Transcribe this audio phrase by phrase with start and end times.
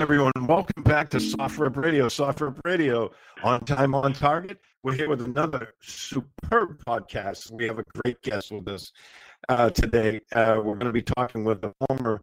[0.00, 0.46] Again, everyone.
[0.46, 2.08] Welcome back to SOFREP Radio.
[2.08, 3.10] SOFREP Radio
[3.42, 4.58] on time, on target.
[4.82, 7.50] We're here with another superb podcast.
[7.50, 8.92] We have a great guest with us
[9.50, 10.22] uh, today.
[10.32, 12.22] Uh, we're going to be talking with the former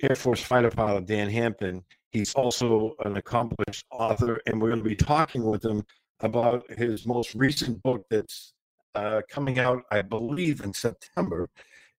[0.00, 1.82] Air Force fighter pilot, Dan Hampton.
[2.12, 5.82] He's also an accomplished author, and we're going to be talking with him
[6.20, 8.52] about his most recent book that's
[8.94, 11.50] uh, coming out, I believe, in September.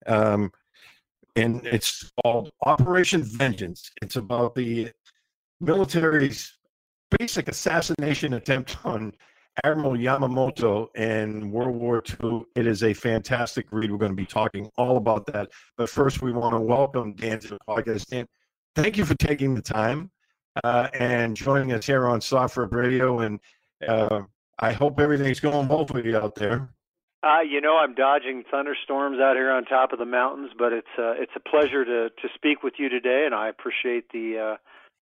[0.05, 0.53] Um,
[1.35, 3.91] and it's called Operation Vengeance.
[4.01, 4.91] It's about the
[5.59, 6.57] military's
[7.17, 9.13] basic assassination attempt on
[9.63, 12.43] Admiral Yamamoto in World War II.
[12.55, 13.91] It is a fantastic read.
[13.91, 15.49] We're going to be talking all about that.
[15.77, 18.07] But first, we want to welcome Dan to the podcast.
[18.07, 18.25] Dan,
[18.75, 20.11] thank you for taking the time
[20.63, 23.19] uh, and joining us here on SOFREP Radio.
[23.19, 23.39] And
[23.87, 24.21] uh,
[24.59, 26.69] I hope everything's going well for you out there.
[27.21, 30.87] Uh, you know, I'm dodging thunderstorms out here on top of the mountains, but it's
[30.97, 34.57] uh, it's a pleasure to to speak with you today, and I appreciate the uh,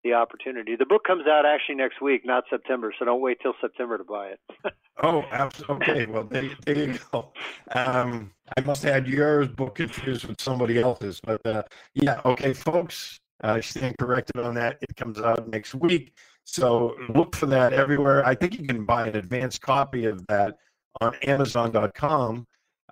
[0.04, 0.76] the opportunity.
[0.76, 4.04] The book comes out actually next week, not September, so don't wait till September to
[4.04, 4.40] buy it.
[5.02, 5.90] oh, absolutely.
[5.90, 7.32] Okay, well there, there you go.
[7.74, 11.62] Um, I must have had yours book confused with somebody else's, but uh,
[11.94, 13.18] yeah, okay, folks.
[13.40, 14.78] I stand corrected on that.
[14.80, 16.14] It comes out next week,
[16.44, 18.24] so look for that everywhere.
[18.24, 20.56] I think you can buy an advanced copy of that
[21.00, 22.46] on Amazon.com.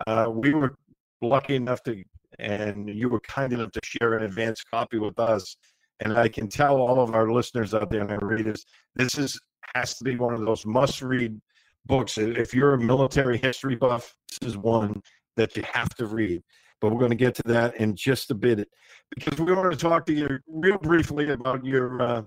[0.06, 0.76] Uh, we were
[1.22, 2.02] lucky enough to,
[2.38, 5.56] and you were kind enough to share an advanced copy with us.
[6.02, 9.40] And I can tell all of our listeners out there and our readers, this is
[9.74, 11.40] has to be one of those must-read
[11.86, 12.18] books.
[12.18, 15.00] If you're a military history buff, this is one
[15.36, 16.42] that you have to read.
[16.80, 18.68] But we're going to get to that in just a bit
[19.14, 22.22] because we want to talk to you real briefly about your uh,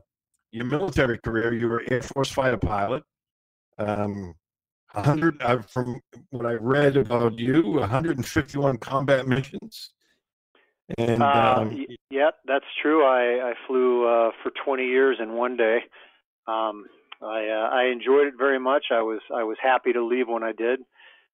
[0.51, 1.53] your military career.
[1.53, 3.03] You were Air Force fighter pilot.
[3.77, 4.33] Um,
[4.93, 5.99] 100 uh, from
[6.29, 9.91] what I read about you, 151 combat missions.
[10.97, 13.03] And uh, um, yeah, that's true.
[13.03, 15.79] I I flew uh, for 20 years in one day.
[16.47, 16.85] Um,
[17.21, 18.85] I uh, I enjoyed it very much.
[18.91, 20.81] I was I was happy to leave when I did,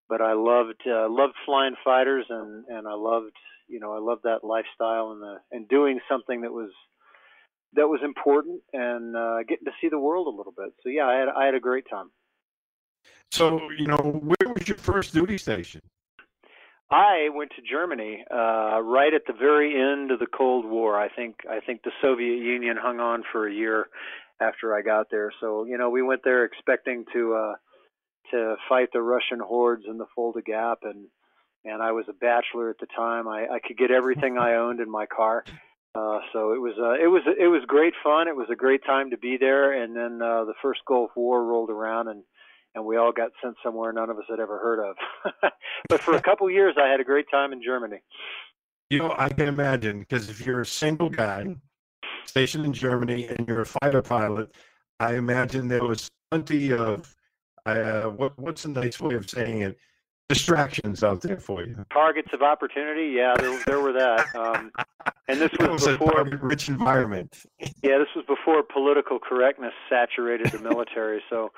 [0.07, 3.35] but I loved uh, loved flying fighters and and I loved
[3.67, 6.71] you know I loved that lifestyle and the and doing something that was
[7.73, 10.73] that was important and uh, getting to see the world a little bit.
[10.81, 12.09] So yeah, I had I had a great time.
[13.31, 15.81] So you know, where was your first duty station?
[16.91, 20.99] I went to Germany uh, right at the very end of the Cold War.
[20.99, 23.87] I think I think the Soviet Union hung on for a year
[24.41, 25.31] after I got there.
[25.39, 27.53] So you know, we went there expecting to uh,
[28.31, 31.07] to fight the Russian hordes in the Fulda Gap, and
[31.63, 33.27] and I was a bachelor at the time.
[33.27, 35.45] I, I could get everything I owned in my car.
[35.93, 38.27] Uh, so it was uh, it was it was great fun.
[38.27, 39.81] It was a great time to be there.
[39.81, 42.23] And then uh, the first Gulf War rolled around, and
[42.75, 44.95] and we all got sent somewhere none of us had ever heard of.
[45.89, 47.97] but for a couple years, I had a great time in Germany.
[48.89, 51.55] You know, I can imagine because if you're a single guy
[52.25, 54.53] stationed in Germany and you're a fighter pilot,
[54.99, 57.15] I imagine there was plenty of
[57.65, 59.77] uh, what, what's a nice way of saying it?
[60.33, 61.85] Distractions out there for you.
[61.91, 64.35] Targets of opportunity, yeah, there, there were that.
[64.35, 64.71] Um,
[65.27, 67.43] and this was, was before a rich environment.
[67.59, 71.21] Yeah, this was before political correctness saturated the military.
[71.29, 71.51] So,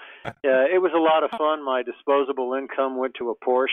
[0.44, 1.64] yeah, it was a lot of fun.
[1.64, 3.70] My disposable income went to a Porsche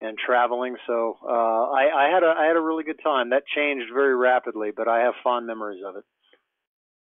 [0.00, 0.76] and traveling.
[0.86, 3.30] So uh, I, I had a I had a really good time.
[3.30, 6.04] That changed very rapidly, but I have fond memories of it.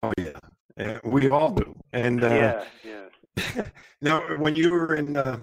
[0.02, 0.38] Oh yeah,
[0.76, 1.74] yeah we all do.
[1.92, 3.64] And uh, yeah, yeah.
[4.00, 5.38] now, when you were in uh,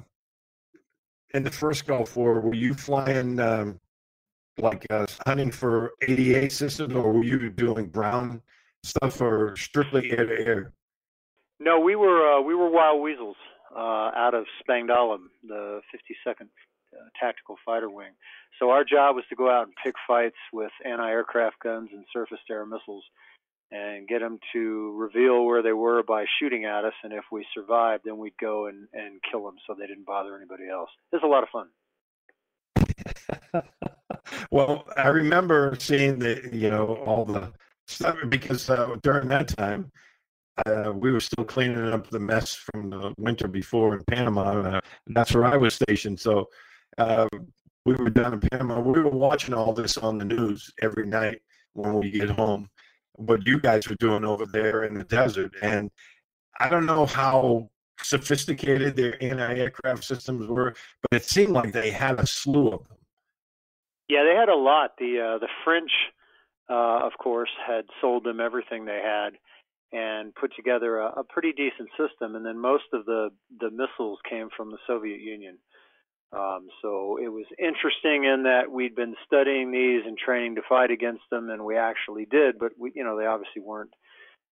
[1.34, 3.80] in the first Gulf War, were you flying um,
[4.58, 8.42] like uh, hunting for ADA systems, or were you doing ground
[8.84, 10.74] stuff, or strictly air to air?
[11.60, 13.38] No, we were uh, we were wild weasels
[13.76, 16.44] uh, out of Spangdahlem, the 52nd
[16.94, 18.12] uh, Tactical Fighter Wing.
[18.60, 22.66] So our job was to go out and pick fights with anti-aircraft guns and surface-to-air
[22.66, 23.04] missiles
[23.72, 26.94] and get them to reveal where they were by shooting at us.
[27.04, 30.36] And if we survived, then we'd go and, and kill them so they didn't bother
[30.36, 30.90] anybody else.
[31.12, 31.68] It was a lot of fun.
[34.52, 37.52] well, I remember seeing the, you know, all the
[37.88, 39.92] stuff because uh, during that time,
[40.66, 44.62] uh, we were still cleaning up the mess from the winter before in Panama.
[44.62, 46.20] Uh, that's where I was stationed.
[46.20, 46.50] So
[46.98, 47.28] uh,
[47.86, 48.80] we were down in Panama.
[48.80, 51.42] We were watching all this on the news every night
[51.74, 52.70] when we get home
[53.18, 55.54] what you guys were doing over there in the desert.
[55.62, 55.92] And
[56.60, 57.70] I don't know how
[58.02, 62.98] sophisticated their anti-aircraft systems were, but it seemed like they had a slew of them.
[64.08, 64.92] Yeah, they had a lot.
[64.98, 65.92] The uh, the French,
[66.70, 69.32] uh, of course, had sold them everything they had
[69.92, 72.36] and put together a, a pretty decent system.
[72.36, 73.30] And then most of the
[73.60, 75.58] the missiles came from the Soviet Union.
[76.34, 80.92] Um, so it was interesting in that we'd been studying these and training to fight
[80.92, 82.60] against them, and we actually did.
[82.60, 83.94] But we, you know, they obviously weren't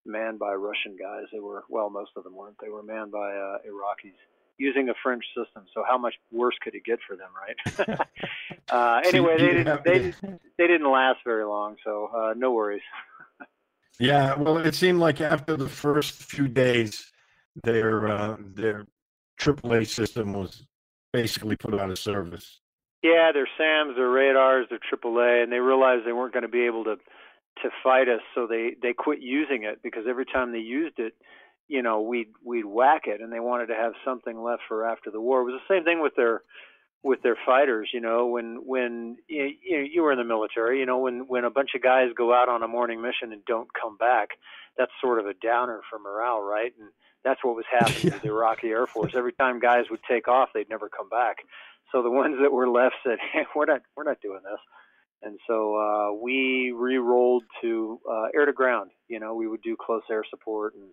[0.06, 1.26] manned by Russian guys.
[1.34, 2.56] They were, well, most of them weren't.
[2.62, 4.16] They were manned by uh, Iraqis
[4.58, 5.66] using a French system.
[5.74, 8.00] So how much worse could it get for them, right?
[8.70, 10.14] uh, anyway, they didn't, they
[10.58, 11.76] they didn't last very long.
[11.84, 12.82] So uh, no worries.
[14.00, 17.12] yeah, well, it seemed like after the first few days,
[17.64, 18.86] their uh, their
[19.40, 20.66] AAA system was
[21.16, 22.62] basically put out of service.
[23.04, 26.66] Yeah, their SAMs, their radars, their AAA, and they realized they weren't going to be
[26.66, 26.96] able to
[27.64, 31.14] to fight us, so they they quit using it because every time they used it,
[31.68, 35.10] you know, we'd we'd whack it, and they wanted to have something left for after
[35.10, 35.42] the war.
[35.42, 36.42] It was the same thing with their
[37.04, 37.90] with their fighters.
[37.94, 41.50] You know, when when you, you were in the military, you know, when when a
[41.50, 44.30] bunch of guys go out on a morning mission and don't come back,
[44.78, 46.74] that's sort of a downer for morale, right?
[46.80, 46.90] And
[47.26, 48.12] that's what was happening yeah.
[48.12, 49.14] to the Iraqi Air Force.
[49.16, 51.38] Every time guys would take off, they'd never come back.
[51.92, 54.60] So the ones that were left said, "Hey, we're not we're not doing this."
[55.24, 58.92] And so uh, we re-rolled to uh, air to ground.
[59.08, 60.90] You know, we would do close air support and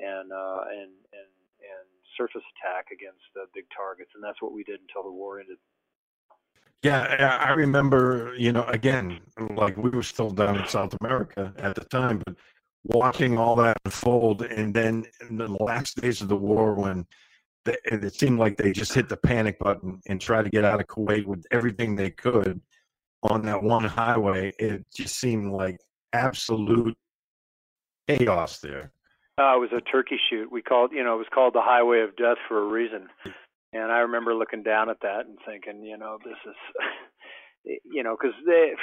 [0.00, 1.30] and uh, and and
[1.62, 1.86] and
[2.18, 5.58] surface attack against the big targets, and that's what we did until the war ended.
[6.82, 8.34] Yeah, I remember.
[8.36, 9.20] You know, again,
[9.54, 12.34] like we were still down in South America at the time, but
[12.84, 17.06] watching all that unfold, and then in the last days of the war, when
[17.66, 20.86] it seemed like they just hit the panic button and tried to get out of
[20.86, 22.60] Kuwait with everything they could
[23.22, 25.78] on that one highway, it just seemed like
[26.12, 26.96] absolute
[28.08, 28.92] chaos there.
[29.38, 30.50] Uh, it was a turkey shoot.
[30.50, 33.08] We called, you know, it was called the Highway of Death for a reason.
[33.72, 38.16] And I remember looking down at that and thinking, you know, this is, you know,
[38.20, 38.34] because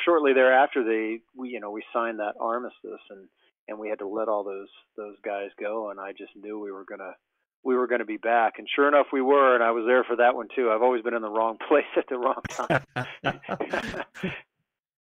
[0.05, 3.27] shortly thereafter they, we, you know, we signed that armistice and
[3.67, 6.71] and we had to let all those those guys go and I just knew we
[6.71, 7.13] were gonna
[7.67, 8.53] we were going to be back.
[8.57, 10.71] And sure enough, we were, and I was there for that one too.
[10.71, 14.33] I've always been in the wrong place at the wrong time.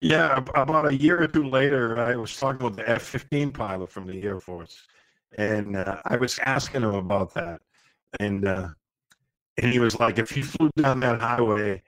[0.01, 3.89] yeah, about a year or two later, I was talking with the F 15 pilot
[3.89, 4.85] from the Air Force,
[5.37, 7.61] and uh, I was asking him about that.
[8.19, 8.69] And, uh,
[9.57, 11.81] and he was like, if you flew down that highway,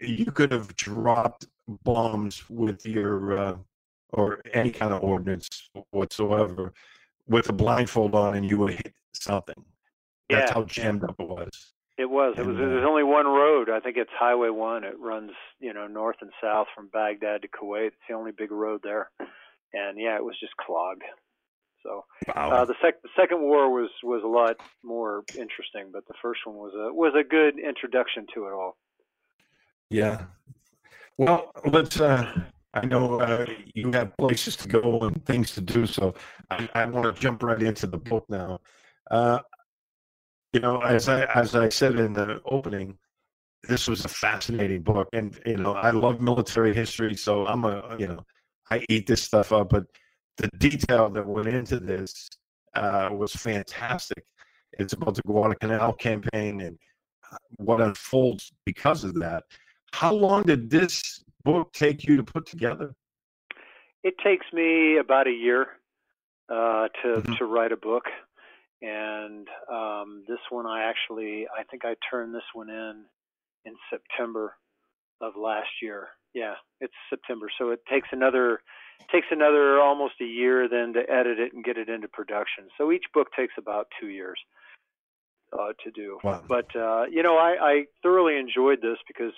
[0.00, 1.46] you could have dropped
[1.82, 3.56] bombs with your uh,
[4.12, 6.72] or any kind of ordinance whatsoever
[7.28, 9.62] with a blindfold on and you would hit something.
[10.28, 10.54] That's yeah.
[10.54, 11.72] how jammed up it was.
[11.98, 12.34] It was.
[12.38, 12.56] It was.
[12.56, 13.68] There's only one road.
[13.68, 14.84] I think it's Highway One.
[14.84, 17.88] It runs, you know, north and south from Baghdad to Kuwait.
[17.88, 19.10] It's the only big road there,
[19.74, 21.02] and yeah, it was just clogged.
[21.82, 22.50] So wow.
[22.50, 26.40] uh, the, sec- the second war was was a lot more interesting, but the first
[26.44, 28.78] one was a was a good introduction to it all.
[29.90, 30.24] Yeah.
[31.18, 32.00] Well, let's.
[32.00, 36.14] Uh, I know uh, you have places to go and things to do, so
[36.50, 38.60] I, I want to jump right into the book now.
[39.10, 39.40] Uh,
[40.52, 42.96] you know, as I as I said in the opening,
[43.64, 47.96] this was a fascinating book, and you know, I love military history, so I'm a
[47.98, 48.24] you know,
[48.70, 49.70] I eat this stuff up.
[49.70, 49.86] But
[50.36, 52.28] the detail that went into this
[52.74, 54.24] uh, was fantastic.
[54.74, 56.78] It's about the Guadalcanal campaign and
[57.32, 59.42] uh, what unfolds because of that.
[59.92, 62.94] How long did this book take you to put together?
[64.02, 65.68] It takes me about a year
[66.48, 67.38] uh, to Mhm.
[67.38, 68.06] to write a book,
[68.82, 73.04] and um, this one I actually I think I turned this one in
[73.64, 74.56] in September
[75.20, 76.08] of last year.
[76.32, 78.62] Yeah, it's September, so it takes another
[79.10, 82.68] takes another almost a year then to edit it and get it into production.
[82.76, 84.38] So each book takes about two years
[85.52, 86.18] uh, to do.
[86.22, 86.42] Wow.
[86.48, 89.32] But uh, you know, I, I thoroughly enjoyed this because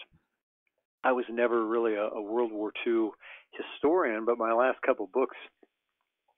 [1.05, 3.11] I was never really a, a World War II
[3.53, 5.37] historian, but my last couple books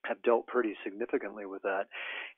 [0.07, 1.85] have dealt pretty significantly with that.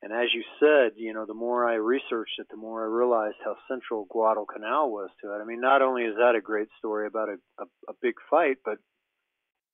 [0.02, 3.36] And as you said, you know, the more I researched it, the more I realized
[3.44, 5.42] how central Guadalcanal was to it.
[5.42, 8.58] I mean, not only is that a great story about a, a, a big fight,
[8.64, 8.78] but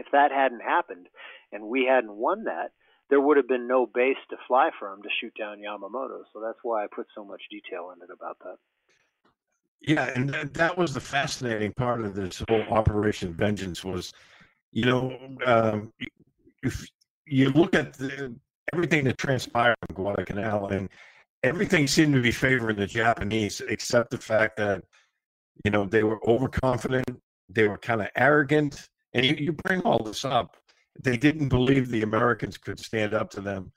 [0.01, 1.09] if that hadn't happened
[1.53, 2.73] and we hadn't won that,
[3.11, 6.23] there would have been no base to fly from to shoot down Yamamoto.
[6.33, 8.57] So that's why I put so much detail in it about that.
[9.85, 14.13] Yeah, and that, that was the fascinating part of this whole Operation Vengeance was,
[14.71, 15.93] you know, um,
[16.63, 16.87] if
[17.27, 18.35] you look at the,
[18.73, 20.89] everything that transpired in Guadalcanal, and
[21.43, 24.85] everything seemed to be favoring the Japanese, except the fact that,
[25.65, 30.03] you know, they were overconfident, they were kind of arrogant, and you, you bring all
[30.03, 30.57] this up.
[31.03, 33.73] They didn't believe the Americans could stand up to them,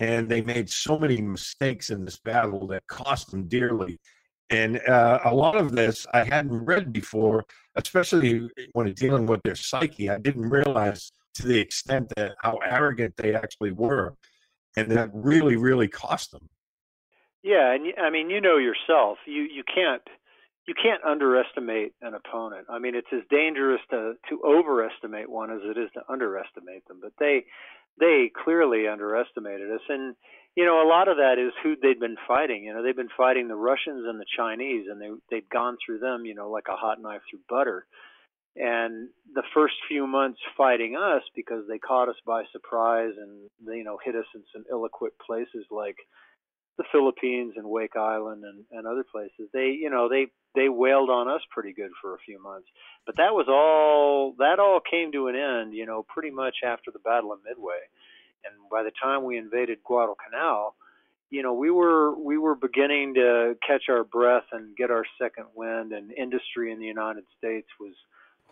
[0.00, 4.00] and they made so many mistakes in this battle that cost them dearly.
[4.54, 7.44] And uh, a lot of this I hadn't read before,
[7.74, 10.08] especially when dealing with their psyche.
[10.08, 14.14] I didn't realize to the extent that how arrogant they actually were,
[14.76, 16.48] and that really, really cost them.
[17.42, 20.02] Yeah, and I mean, you know yourself, you you can't
[20.68, 22.66] you can't underestimate an opponent.
[22.70, 27.00] I mean, it's as dangerous to to overestimate one as it is to underestimate them.
[27.02, 27.44] But they
[27.98, 30.14] they clearly underestimated us, and
[30.56, 32.64] you know, a lot of that is who they'd been fighting.
[32.64, 35.98] You know, they've been fighting the Russians and the Chinese, and they they'd gone through
[35.98, 37.86] them, you know, like a hot knife through butter.
[38.56, 43.78] And the first few months fighting us because they caught us by surprise and they,
[43.78, 45.96] you know hit us in some ill-equipped places like
[46.78, 49.50] the Philippines and Wake Island and, and other places.
[49.52, 52.68] They you know they they wailed on us pretty good for a few months.
[53.06, 56.92] But that was all that all came to an end, you know, pretty much after
[56.92, 57.82] the Battle of Midway.
[58.44, 60.74] And by the time we invaded Guadalcanal,
[61.30, 65.46] you know, we were we were beginning to catch our breath and get our second
[65.54, 67.94] wind and industry in the United States was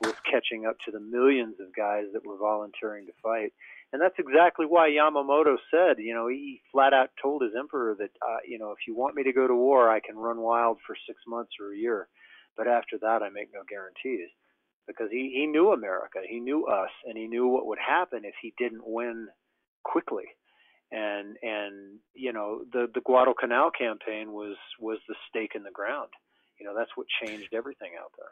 [0.01, 3.53] was catching up to the millions of guys that were volunteering to fight.
[3.93, 8.11] And that's exactly why Yamamoto said, you know, he flat out told his emperor that,
[8.23, 10.79] uh, you know, if you want me to go to war, I can run wild
[10.87, 12.09] for six months or a year.
[12.57, 14.31] But after that, I make no guarantees.
[14.87, 18.35] Because he, he knew America, he knew us, and he knew what would happen if
[18.43, 19.29] he didn't win
[19.85, 20.25] quickly.
[20.91, 26.11] And and you know the the Guadalcanal campaign was was the stake in the ground.
[26.61, 28.29] You know that's what changed everything out there.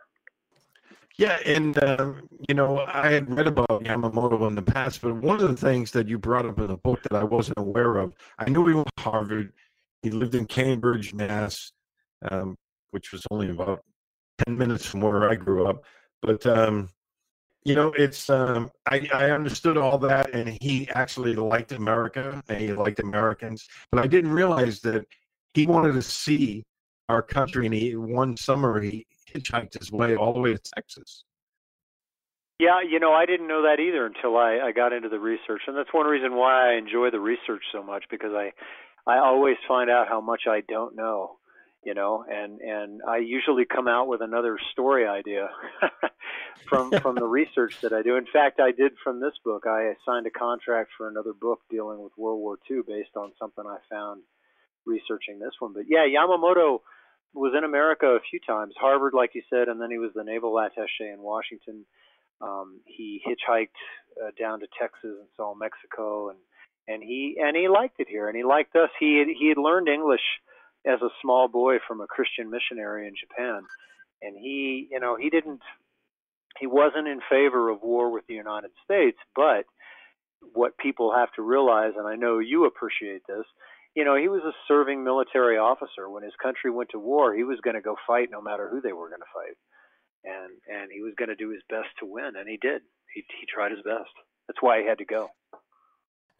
[1.16, 5.40] Yeah, and um, you know, I had read about Yamamoto in the past, but one
[5.40, 8.14] of the things that you brought up in the book that I wasn't aware of,
[8.38, 9.52] I knew he went to Harvard.
[10.02, 11.72] He lived in Cambridge, Mass,
[12.30, 12.56] um,
[12.92, 13.84] which was only about
[14.46, 15.84] ten minutes from where I grew up.
[16.22, 16.88] But um,
[17.64, 22.58] you know, it's um, I, I understood all that, and he actually liked America and
[22.58, 25.06] he liked Americans, but I didn't realize that
[25.54, 26.64] he wanted to see
[27.08, 27.66] our country.
[27.66, 31.24] And he one summer he hitchhiked his way all the way to Texas.
[32.58, 35.62] Yeah, you know, I didn't know that either until I, I got into the research,
[35.66, 38.52] and that's one reason why I enjoy the research so much because I,
[39.06, 41.38] I always find out how much I don't know,
[41.82, 45.48] you know, and and I usually come out with another story idea
[46.66, 48.16] from from the research that I do.
[48.16, 49.64] In fact, I did from this book.
[49.66, 53.64] I signed a contract for another book dealing with World War II based on something
[53.66, 54.22] I found
[54.84, 55.72] researching this one.
[55.72, 56.80] But yeah, Yamamoto
[57.32, 60.24] was in America a few times, Harvard, like you said, and then he was the
[60.24, 61.84] naval attaché in Washington.
[62.40, 63.68] Um, he hitchhiked
[64.22, 66.38] uh, down to Texas and saw Mexico, and
[66.88, 68.90] and he and he liked it here, and he liked us.
[68.98, 70.20] He had, he had learned English
[70.86, 73.62] as a small boy from a Christian missionary in Japan,
[74.22, 75.60] and he you know he didn't
[76.58, 79.64] he wasn't in favor of war with the United States, but
[80.52, 83.44] what people have to realize, and I know you appreciate this,
[83.94, 86.08] you know, he was a serving military officer.
[86.08, 88.80] When his country went to war, he was going to go fight no matter who
[88.80, 89.56] they were going to fight,
[90.24, 92.82] and and he was going to do his best to win, and he did.
[93.14, 94.10] He he tried his best.
[94.46, 95.28] That's why he had to go.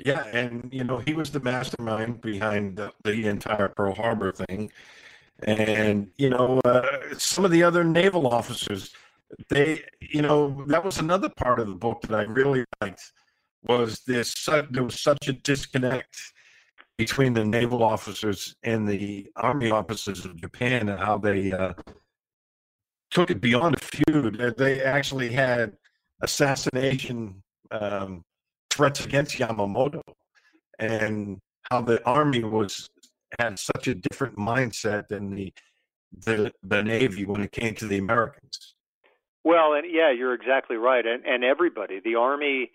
[0.04, 4.71] Yeah, and you know he was the mastermind behind the, the entire Pearl Harbor thing,
[5.42, 6.83] and you know uh,
[7.19, 8.92] some of the other naval officers,
[9.49, 13.12] they you know that was another part of the book that I really liked
[13.66, 14.33] was this
[14.71, 16.16] there was such a disconnect
[16.97, 21.75] between the naval officers and the army officers of Japan and how they uh,
[23.11, 24.38] took it beyond a feud.
[24.38, 25.76] That they actually had
[26.23, 28.25] assassination um,
[28.81, 30.01] threats against Yamamoto,
[30.79, 31.39] and
[31.71, 32.89] how the army was
[33.39, 35.53] had such a different mindset than the
[36.25, 38.75] the, the Navy when it came to the Americans.
[39.45, 42.71] Well, and yeah, you're exactly right, and and everybody, the army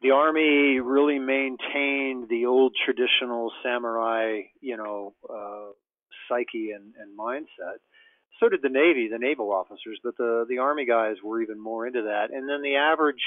[0.00, 5.72] the army really maintained the old traditional samurai, you know, uh,
[6.28, 7.76] psyche and, and mindset.
[8.40, 11.86] So did the Navy, the naval officers, but the the army guys were even more
[11.86, 12.28] into that.
[12.32, 13.22] And then the average,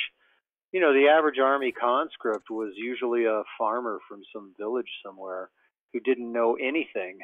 [0.71, 5.49] you know, the average army conscript was usually a farmer from some village somewhere
[5.93, 7.19] who didn't know anything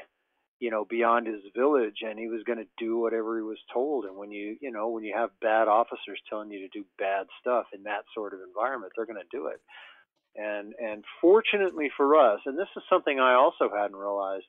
[0.59, 4.05] you know beyond his village and he was going to do whatever he was told.
[4.05, 7.27] And when you you know when you have bad officers telling you to do bad
[7.41, 9.61] stuff in that sort of environment they're going to do it.
[10.35, 14.45] And and fortunately for us and this is something i also hadn't realized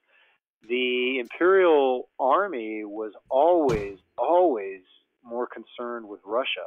[0.68, 4.80] the imperial army was always always
[5.22, 6.66] more concerned with russia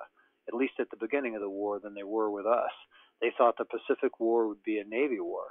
[0.50, 2.74] at least at the beginning of the war than they were with us
[3.22, 5.46] they thought the pacific war would be a navy war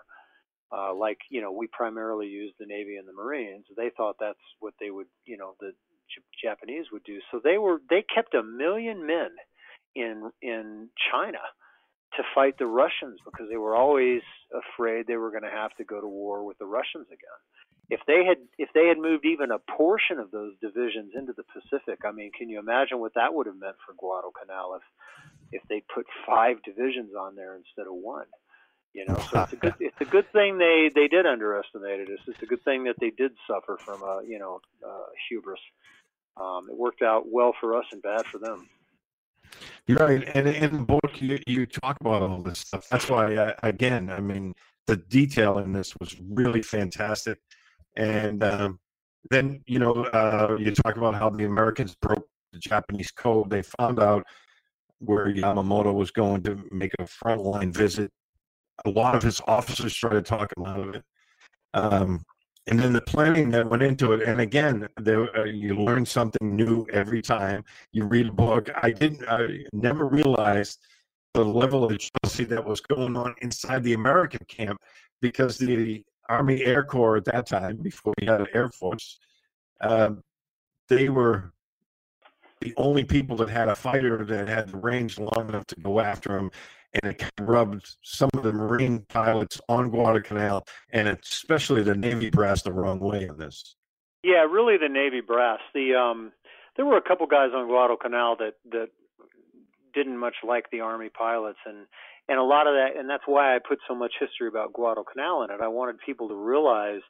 [0.73, 3.65] uh, like you know we primarily use the Navy and the Marines.
[3.77, 5.73] They thought that's what they would you know the
[6.15, 7.19] J- Japanese would do.
[7.31, 9.31] So they were they kept a million men
[9.95, 11.41] in in China
[12.17, 15.85] to fight the Russians because they were always afraid they were going to have to
[15.85, 17.41] go to war with the Russians again.
[17.91, 21.45] If they had if they had moved even a portion of those divisions into the
[21.45, 24.83] Pacific, I mean, can you imagine what that would have meant for Guadalcanal if
[25.53, 28.27] if they put five divisions on there instead of one?
[28.95, 32.09] You know, so it's a good it's a good thing they they did underestimate it.
[32.27, 35.61] It's a good thing that they did suffer from a you know uh, hubris.
[36.37, 38.69] Um, it worked out well for us and bad for them.
[39.87, 42.89] You're right, and in the book you you talk about all this stuff.
[42.91, 44.55] That's why I, again, I mean,
[44.87, 47.39] the detail in this was really fantastic,
[47.99, 48.79] and um,
[49.31, 53.51] then you know uh, you talk about how the Americans broke the Japanese code.
[53.51, 54.25] They found out
[55.01, 58.11] where Yamamoto was going to make a frontline visit
[58.85, 61.05] a lot of his officers started talking out of it.
[61.75, 62.25] Um,
[62.67, 64.29] and then the planning that went into it.
[64.29, 68.69] And again, there, uh, you learn something new every time you read a book.
[68.83, 70.79] I didn't, I never realized
[71.35, 74.81] the level of jealousy that was going on inside the American camp
[75.21, 79.19] because the Army Air Corps at that time, before we had an Air Force,
[79.81, 80.11] uh,
[80.89, 81.53] they were
[82.61, 86.01] the only people that had a fighter that had the range long enough to go
[86.01, 86.51] after him
[86.95, 92.63] and it rubbed some of the Marine pilots on Guadalcanal and especially the Navy brass
[92.63, 93.77] the wrong way in this.
[94.25, 95.61] Yeah, really the Navy brass.
[95.75, 96.33] The um,
[96.77, 98.89] there were a couple guys on Guadalcanal that that
[99.95, 101.87] didn't much like the Army pilots, and
[102.29, 105.45] and a lot of that, and that's why I put so much history about Guadalcanal
[105.45, 105.61] in it.
[105.63, 107.01] I wanted people to realize,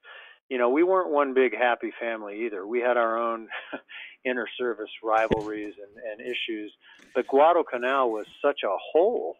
[0.48, 2.66] you know, we weren't one big happy family either.
[2.66, 3.48] We had our own
[4.24, 6.72] inter-service rivalries and, and issues,
[7.14, 9.36] but Guadalcanal was such a whole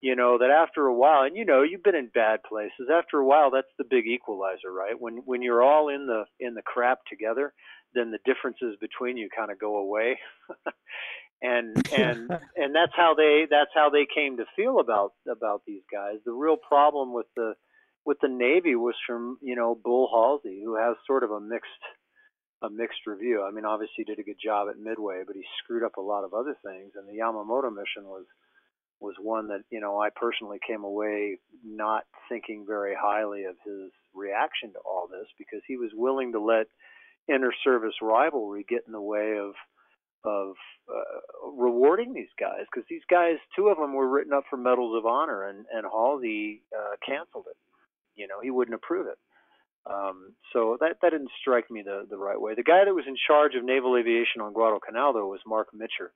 [0.00, 3.18] you know that after a while and you know you've been in bad places after
[3.18, 6.62] a while that's the big equalizer right when when you're all in the in the
[6.62, 7.52] crap together
[7.94, 10.18] then the differences between you kind of go away
[11.42, 15.82] and and and that's how they that's how they came to feel about about these
[15.92, 16.16] guys.
[16.24, 17.54] The real problem with the
[18.04, 21.70] with the navy was from you know bull halsey who has sort of a mixed
[22.62, 23.42] a mixed review.
[23.46, 26.02] I mean obviously he did a good job at midway but he screwed up a
[26.02, 26.92] lot of other things.
[26.94, 28.26] And the yamamoto mission was
[29.00, 33.90] was one that you know I personally came away not thinking very highly of his
[34.14, 36.66] reaction to all this because he was willing to let
[37.28, 39.54] inter-service rivalry get in the way of
[40.24, 40.54] of
[40.88, 44.96] uh, rewarding these guys because these guys, two of them were written up for medals
[44.96, 47.56] of honor, and and Halsey uh, canceled it.
[48.16, 49.18] You know, he wouldn't approve it.
[49.86, 52.54] Um, so that that didn't strike me the the right way.
[52.54, 56.10] The guy that was in charge of naval aviation on Guadalcanal though was Marc Mitscher,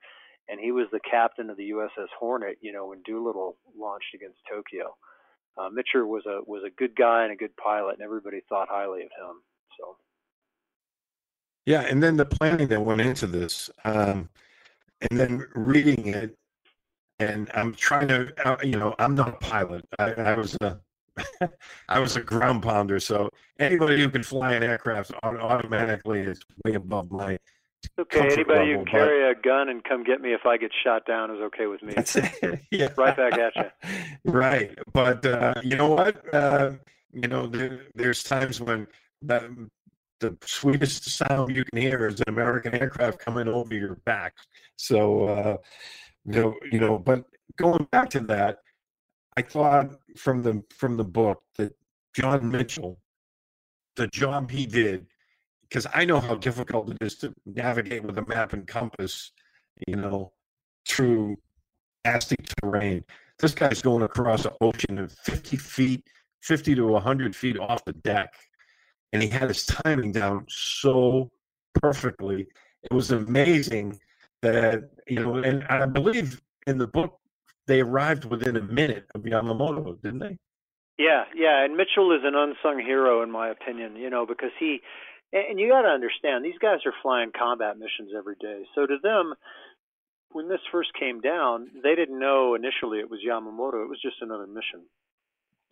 [0.48, 2.58] and he was the captain of the USS Hornet.
[2.60, 4.96] You know, when Doolittle launched against Tokyo.
[5.56, 8.68] Uh, Mitscher was a was a good guy and a good pilot, and everybody thought
[8.68, 9.42] highly of him.
[9.78, 9.96] So.
[11.66, 14.28] Yeah, and then the planning that went into this, um,
[15.00, 16.36] and then reading it,
[17.18, 19.84] and I'm trying to, uh, you know, I'm not a pilot.
[19.98, 20.78] I, I was a,
[21.88, 26.74] I was a ground pounder, so anybody who can fly an aircraft automatically is way
[26.74, 27.38] above my.
[27.98, 31.06] Okay, anybody who can carry a gun and come get me if I get shot
[31.06, 31.94] down is okay with me.
[32.70, 32.88] yeah.
[32.96, 34.32] Right back at you.
[34.32, 36.34] Right, but uh, you know what?
[36.34, 36.72] Uh,
[37.12, 38.86] you know, there, there's times when
[39.22, 39.44] that
[40.24, 44.34] the sweetest sound you can hear is an American aircraft coming over your back.
[44.76, 45.56] So, uh,
[46.24, 47.24] you know, you know, but
[47.56, 48.58] going back to that,
[49.36, 51.74] I thought from the from the book that
[52.14, 52.98] John Mitchell,
[53.96, 55.06] the job he did,
[55.62, 59.32] because I know how difficult it is to navigate with a map and compass,
[59.86, 60.32] you know,
[60.88, 61.36] through
[62.04, 63.04] nasty terrain.
[63.40, 66.06] This guy's going across an ocean of 50 feet,
[66.42, 68.32] 50 to 100 feet off the deck
[69.14, 71.30] and he had his timing down so
[71.80, 72.48] perfectly.
[72.82, 73.98] It was amazing
[74.42, 77.18] that you know, and I believe in the book
[77.66, 80.36] they arrived within a minute of Yamamoto, didn't they?
[80.98, 84.80] Yeah, yeah, and Mitchell is an unsung hero in my opinion, you know, because he
[85.32, 88.64] and you got to understand these guys are flying combat missions every day.
[88.74, 89.34] So to them
[90.32, 93.84] when this first came down, they didn't know initially it was Yamamoto.
[93.84, 94.82] It was just another mission.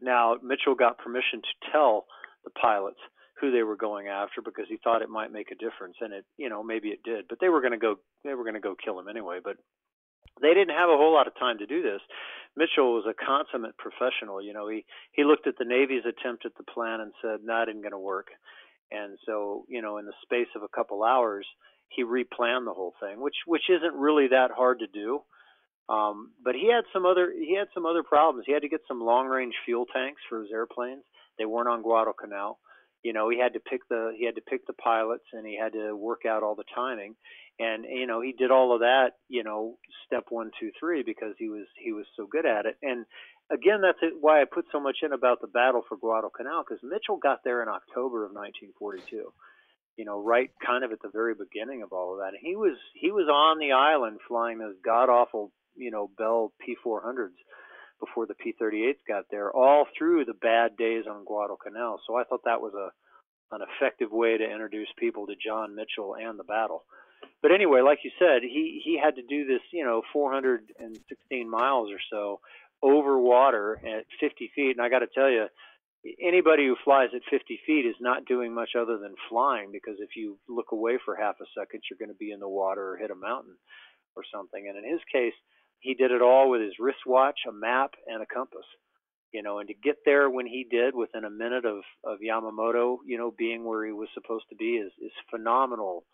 [0.01, 2.07] Now, Mitchell got permission to tell
[2.45, 2.99] the pilots
[3.43, 6.25] who they were going after because he thought it might make a difference and it
[6.39, 8.61] you know maybe it did but they were going to go they were going to
[8.61, 9.57] go kill him anyway but
[10.41, 12.01] they didn't have a whole lot of time to do this
[12.57, 16.53] mitchell was a consummate professional you know he he looked at the navy's attempt at
[16.57, 18.29] the plan and said no nah, it isn't going to work
[18.93, 21.45] and so you know in the space of a couple hours
[21.89, 25.21] he replanned the whole thing which which isn't really that hard to do
[25.89, 28.45] um, but he had some other he had some other problems.
[28.47, 31.03] He had to get some long range fuel tanks for his airplanes.
[31.39, 32.61] They weren't on Guadalcanal
[33.03, 35.59] you know he had to pick the he had to pick the pilots and he
[35.59, 37.15] had to work out all the timing.
[37.59, 41.35] And you know he did all of that you know step one two three because
[41.39, 42.77] he was he was so good at it.
[42.83, 43.05] And
[43.51, 47.19] again that's why i put so much in about the battle for guadalcanal because mitchell
[47.19, 49.33] got there in october of 1942
[49.97, 52.29] you know right kind of at the very beginning of all of that.
[52.29, 56.53] And he was he was on the island flying those god awful you know bell
[56.63, 57.37] p400s
[58.05, 62.01] before the P-38s got there, all through the bad days on Guadalcanal.
[62.07, 62.91] So I thought that was a
[63.55, 66.85] an effective way to introduce people to John Mitchell and the battle.
[67.43, 71.91] But anyway, like you said, he he had to do this, you know, 416 miles
[71.91, 72.41] or so
[72.83, 74.77] over water at 50 feet.
[74.77, 75.47] And I got to tell you,
[76.21, 80.17] anybody who flies at 50 feet is not doing much other than flying because if
[80.17, 82.97] you look away for half a second, you're going to be in the water or
[82.97, 83.55] hit a mountain
[84.17, 84.67] or something.
[84.67, 85.35] And in his case,
[85.83, 88.65] he did it all with his wristwatch, a map, and a compass.
[89.33, 92.99] You know, and to get there when he did within a minute of, of Yamamoto,
[93.07, 96.05] you know, being where he was supposed to be is, is phenomenal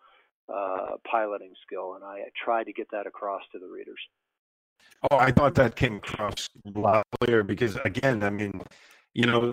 [0.49, 1.95] uh, piloting skill.
[1.95, 3.99] And I tried to get that across to the readers.
[5.11, 8.63] Oh, I thought that came across a lot clearer because, again, I mean,
[9.15, 9.53] you know,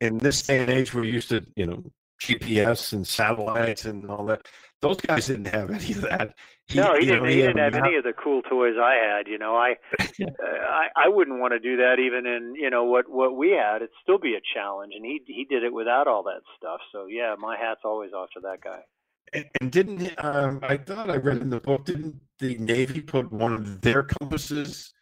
[0.00, 1.84] in this day and age, we're used to, you know,
[2.20, 4.46] GPS and satellites and all that.
[4.80, 6.34] Those guys didn't have any of that.
[6.68, 7.22] He, no, he didn't.
[7.22, 9.26] Know, he, he didn't have any of the cool toys I had.
[9.26, 10.26] You know, I, uh,
[10.68, 13.76] I, I wouldn't want to do that even in you know what what we had.
[13.76, 16.80] It'd still be a challenge, and he he did it without all that stuff.
[16.92, 18.80] So yeah, my hat's always off to that guy.
[19.32, 21.86] And, and didn't um, I thought I read in the book?
[21.86, 24.92] Didn't the Navy put one of their compasses,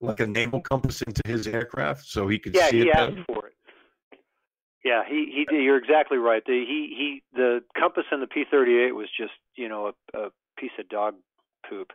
[0.00, 2.86] like a naval compass, into his aircraft so he could yeah, see it?
[2.88, 3.24] Yeah, he it.
[3.28, 3.34] Yeah,
[5.08, 5.62] he he did.
[5.62, 6.42] You're exactly right.
[6.44, 10.72] The, he he the compass in the P38 was just you know a, a piece
[10.78, 11.14] of dog
[11.68, 11.92] poop.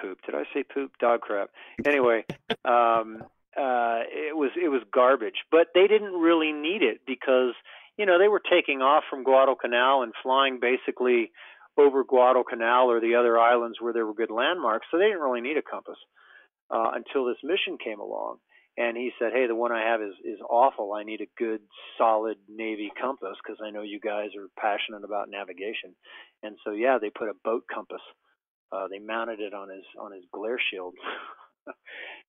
[0.00, 0.18] Poop.
[0.26, 0.92] Did I say poop?
[1.00, 1.50] Dog crap.
[1.86, 2.24] Anyway,
[2.64, 3.24] um,
[3.56, 5.44] uh, it was it was garbage.
[5.50, 7.54] But they didn't really need it because
[7.96, 11.32] you know they were taking off from Guadalcanal and flying basically
[11.78, 14.86] over Guadalcanal or the other islands where there were good landmarks.
[14.90, 15.98] So they didn't really need a compass
[16.70, 18.38] uh, until this mission came along
[18.76, 20.92] and he said, "Hey, the one I have is is awful.
[20.92, 21.60] I need a good,
[21.98, 25.94] solid Navy compass because I know you guys are passionate about navigation."
[26.42, 28.02] And so, yeah, they put a boat compass.
[28.72, 30.94] Uh, they mounted it on his on his glare shield.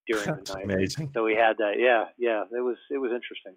[0.07, 0.65] during That's the night.
[0.65, 1.11] amazing.
[1.13, 1.73] So we had that.
[1.77, 2.43] Yeah, yeah.
[2.51, 3.55] It was it was interesting.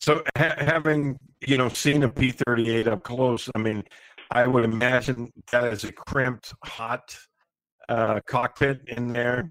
[0.00, 3.84] So ha- having you know seen a P thirty eight up close, I mean,
[4.30, 7.16] I would imagine that is a crimped, hot
[7.88, 9.50] uh, cockpit in there.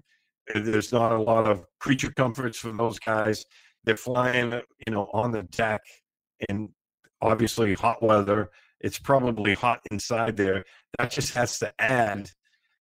[0.52, 3.44] There's not a lot of creature comforts for those guys.
[3.84, 4.52] They're flying,
[4.86, 5.82] you know, on the deck
[6.48, 6.70] in
[7.22, 8.50] obviously hot weather.
[8.80, 10.64] It's probably hot inside there.
[10.98, 12.30] That just has to add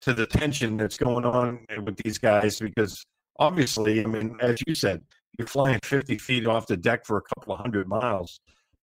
[0.02, 3.04] to the tension that's going on with these guys because
[3.38, 5.02] obviously, I mean, as you said,
[5.38, 8.40] you're flying 50 feet off the deck for a couple of hundred miles.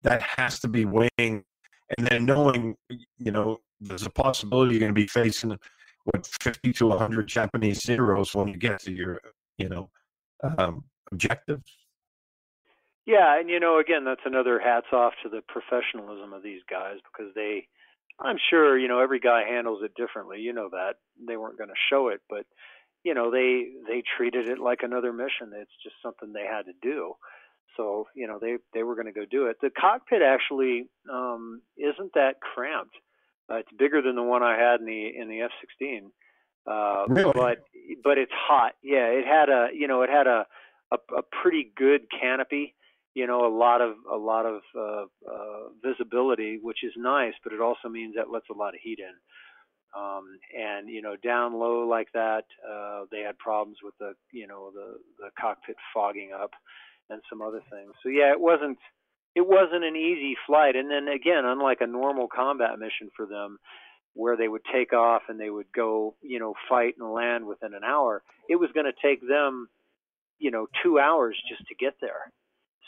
[0.04, 1.10] That has to be weighing,
[1.98, 2.76] and then knowing,
[3.18, 5.58] you know, there's a possibility you're going to be facing
[6.06, 9.20] what 50 to 100 Japanese zeros when you get to your,
[9.58, 9.90] you know,
[10.58, 11.72] um, objectives.
[13.06, 16.98] Yeah, and you know, again, that's another hats off to the professionalism of these guys
[17.06, 17.68] because they,
[18.20, 20.40] I'm sure, you know, every guy handles it differently.
[20.40, 20.96] You know that
[21.28, 22.46] they weren't going to show it, but
[23.04, 25.54] you know, they they treated it like another mission.
[25.54, 27.14] It's just something they had to do.
[27.78, 29.58] So you know, they they were going to go do it.
[29.62, 32.96] The cockpit actually um, isn't that cramped.
[33.50, 36.10] Uh, it's bigger than the one I had in the in the F-16,
[36.68, 37.32] uh, Really?
[37.36, 37.60] but
[38.04, 38.74] but it's hot.
[38.82, 40.46] Yeah, it had a you know it had a
[40.92, 42.76] a, a pretty good canopy.
[43.14, 47.54] You know, a lot of a lot of uh, uh, visibility, which is nice, but
[47.54, 49.14] it also means that lets a lot of heat in.
[49.96, 54.48] Um, and you know, down low like that, uh, they had problems with the you
[54.48, 56.52] know the the cockpit fogging up
[57.10, 57.94] and some other things.
[58.04, 58.80] So yeah, it wasn't
[59.36, 60.76] it wasn't an easy flight.
[60.76, 63.60] And then again, unlike a normal combat mission for them,
[64.16, 67.74] where they would take off and they would go, you know, fight and land within
[67.74, 69.68] an hour, it was going to take them,
[70.40, 72.32] you know, two hours just to get there.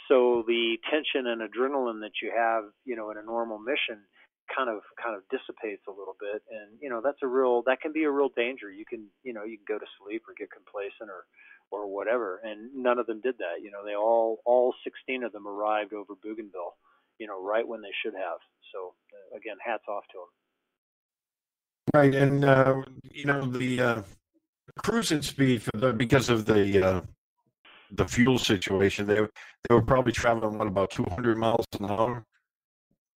[0.08, 4.00] So the tension and adrenaline that you have, you know, in a normal mission
[4.48, 7.82] kind of kind of dissipates a little bit and you know that's a real that
[7.82, 10.34] can be a real danger you can you know you can go to sleep or
[10.40, 11.28] get complacent or
[11.72, 13.62] or whatever and none of them did that.
[13.64, 16.76] You know they all all 16 of them arrived over bougainville
[17.20, 18.40] you know right when they should have.
[18.74, 20.28] So uh, again hats off to them
[21.94, 24.02] Right, and uh, you know the uh,
[24.80, 27.02] cruising speed for the because of the uh,
[27.92, 29.32] the fuel situation, they were-
[29.68, 32.26] they were probably traveling what about 200 miles an hour.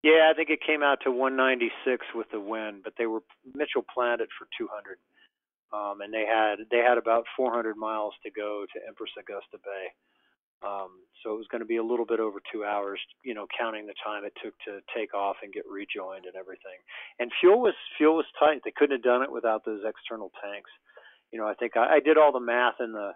[0.02, 3.22] yeah i think it came out to 196 with the wind but they were
[3.54, 4.98] mitchell planned it for 200
[5.72, 9.88] um, and they had they had about 400 miles to go to empress augusta bay
[10.66, 13.46] Um, so it was going to be a little bit over two hours, you know,
[13.58, 16.82] counting the time it took to take off and get rejoined and everything.
[17.20, 18.62] And fuel was fuel was tight.
[18.64, 20.70] They couldn't have done it without those external tanks.
[21.32, 23.12] You know, I think I, I did all the math in the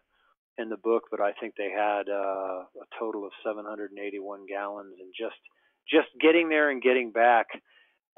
[0.59, 5.12] in the book, but I think they had uh, a total of 781 gallons, and
[5.19, 5.40] just
[5.90, 7.49] just getting there and getting back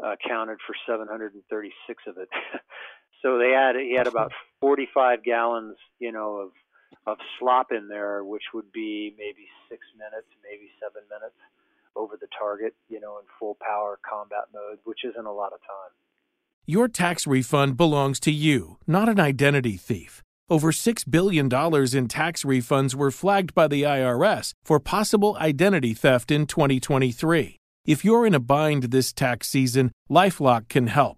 [0.05, 2.29] uh, counted for 736 of it.
[3.22, 6.50] so they had he had about 45 gallons, you know, of
[7.07, 11.37] of slop in there, which would be maybe six minutes, maybe seven minutes
[11.96, 15.61] over the target, you know, in full power combat mode, which isn't a lot of
[15.61, 15.92] time.
[16.66, 20.22] Your tax refund belongs to you, not an identity thief.
[20.50, 26.31] Over $6 billion in tax refunds were flagged by the IRS for possible identity theft
[26.31, 27.57] in 2023.
[27.87, 31.17] If you're in a bind this tax season, Lifelock can help.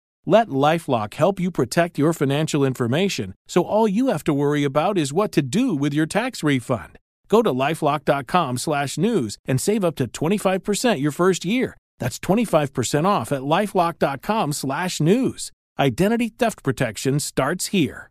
[0.25, 4.97] Let Lifelock help you protect your financial information so all you have to worry about
[4.97, 6.99] is what to do with your tax refund.
[7.27, 11.75] Go to lifelock.com slash news and save up to 25% your first year.
[11.97, 15.51] That's 25% off at lifelock.com slash news.
[15.79, 18.10] Identity theft protection starts here.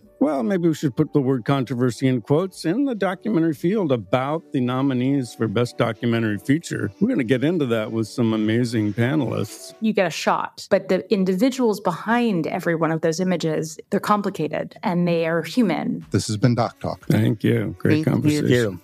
[0.21, 4.51] Well, maybe we should put the word controversy in quotes in the documentary field about
[4.51, 6.91] the nominees for Best Documentary Feature.
[7.01, 9.73] We're going to get into that with some amazing panelists.
[9.81, 14.77] You get a shot, but the individuals behind every one of those images, they're complicated
[14.83, 16.05] and they are human.
[16.11, 17.03] This has been Doc Talk.
[17.07, 17.75] Thank you.
[17.79, 18.43] Great conversation.
[18.47, 18.81] Thank conversation.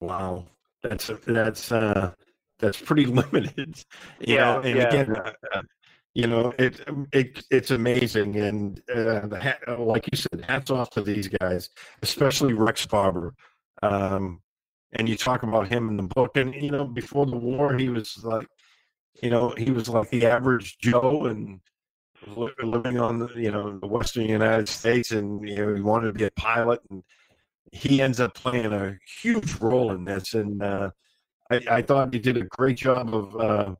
[0.00, 0.06] you.
[0.06, 0.44] Wow,
[0.84, 2.12] that's that's uh,
[2.60, 3.82] that's pretty limited.
[4.20, 4.88] You Yeah, know, and yeah.
[4.88, 5.62] again, uh, uh,
[6.20, 6.80] you know, it
[7.12, 11.70] it it's amazing, and uh, hat, like you said, hats off to these guys,
[12.02, 13.34] especially Rex Barber.
[13.82, 14.42] Um,
[14.92, 17.88] and you talk about him in the book, and you know, before the war, he
[17.88, 18.46] was like,
[19.22, 21.60] you know, he was like the average Joe, and
[22.62, 26.12] living on the you know the western United States, and you know, he wanted to
[26.12, 27.02] be a pilot, and
[27.72, 30.90] he ends up playing a huge role in this, and uh,
[31.50, 33.74] I, I thought he did a great job of, uh,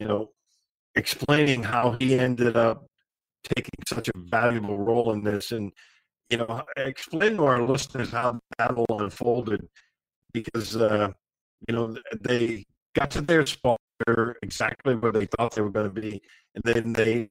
[0.00, 0.30] you know,
[0.94, 2.86] explaining how he ended up
[3.44, 5.72] taking such a valuable role in this, and
[6.30, 9.68] you know, explain to our listeners how that all unfolded,
[10.32, 11.10] because uh,
[11.68, 13.78] you know they got to their spot
[14.42, 16.20] exactly where they thought they were going to be,
[16.54, 17.28] and then they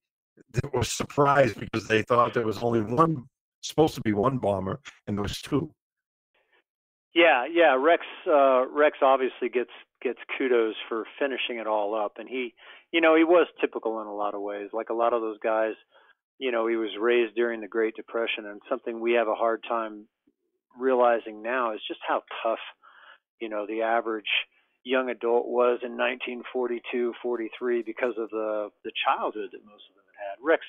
[0.54, 3.26] they were surprised because they thought there was only one
[3.62, 5.72] supposed to be one bomber, and there was two.
[7.14, 7.76] Yeah, yeah.
[7.76, 9.72] Rex uh, Rex obviously gets
[10.02, 12.54] gets kudos for finishing it all up, and he,
[12.92, 14.70] you know, he was typical in a lot of ways.
[14.74, 15.74] Like a lot of those guys,
[16.40, 19.64] you know, he was raised during the Great Depression, and something we have a hard
[19.68, 20.08] time
[20.80, 22.60] realizing now is just how tough,
[23.42, 24.32] you know, the average
[24.84, 30.06] young adult was in 1942, 43 because of the the childhood that most of them
[30.16, 30.38] had had.
[30.42, 30.64] Rex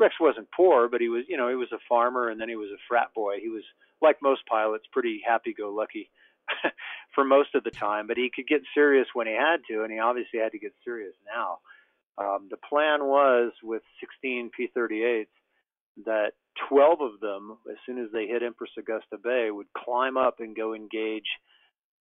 [0.00, 2.56] Rex wasn't poor, but he was, you know, he was a farmer and then he
[2.56, 3.36] was a frat boy.
[3.40, 3.64] He was
[4.00, 6.10] like most pilots, pretty happy-go-lucky
[7.14, 9.92] for most of the time, but he could get serious when he had to, and
[9.92, 11.58] he obviously had to get serious now.
[12.16, 15.26] Um, the plan was with 16 P-38s
[16.04, 16.32] that
[16.68, 20.56] 12 of them, as soon as they hit Empress Augusta Bay, would climb up and
[20.56, 21.26] go engage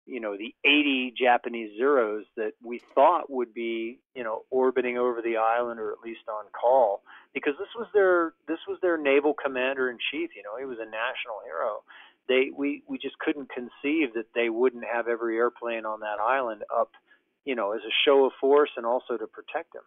[0.07, 5.21] you know the 80 Japanese Zeros that we thought would be you know orbiting over
[5.21, 7.03] the island or at least on call
[7.35, 10.79] because this was their this was their naval commander in chief you know he was
[10.79, 11.83] a national hero.
[12.29, 16.63] They we we just couldn't conceive that they wouldn't have every airplane on that island
[16.75, 16.91] up
[17.45, 19.83] you know as a show of force and also to protect him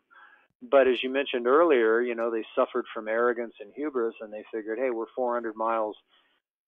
[0.62, 4.44] but as you mentioned earlier you know they suffered from arrogance and hubris and they
[4.52, 5.96] figured hey we're 400 miles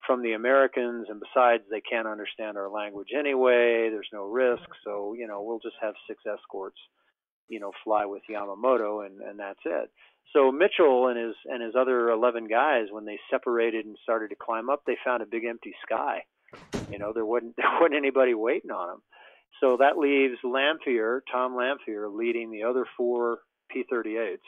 [0.06, 3.90] from the Americans, and besides, they can't understand our language anyway.
[3.90, 4.84] There's no risk, mm-hmm.
[4.84, 6.78] so you know we'll just have six escorts,
[7.48, 9.92] you know, fly with Yamamoto, and and that's it.
[10.34, 14.36] So Mitchell and his and his other 11 guys, when they separated and started to
[14.36, 16.24] climb up, they found a big empty sky.
[16.90, 19.02] You know, there wasn't there wasn't anybody waiting on them.
[19.60, 24.40] So that leaves Lanphier, Tom Lanphier, leading the other four P-38s,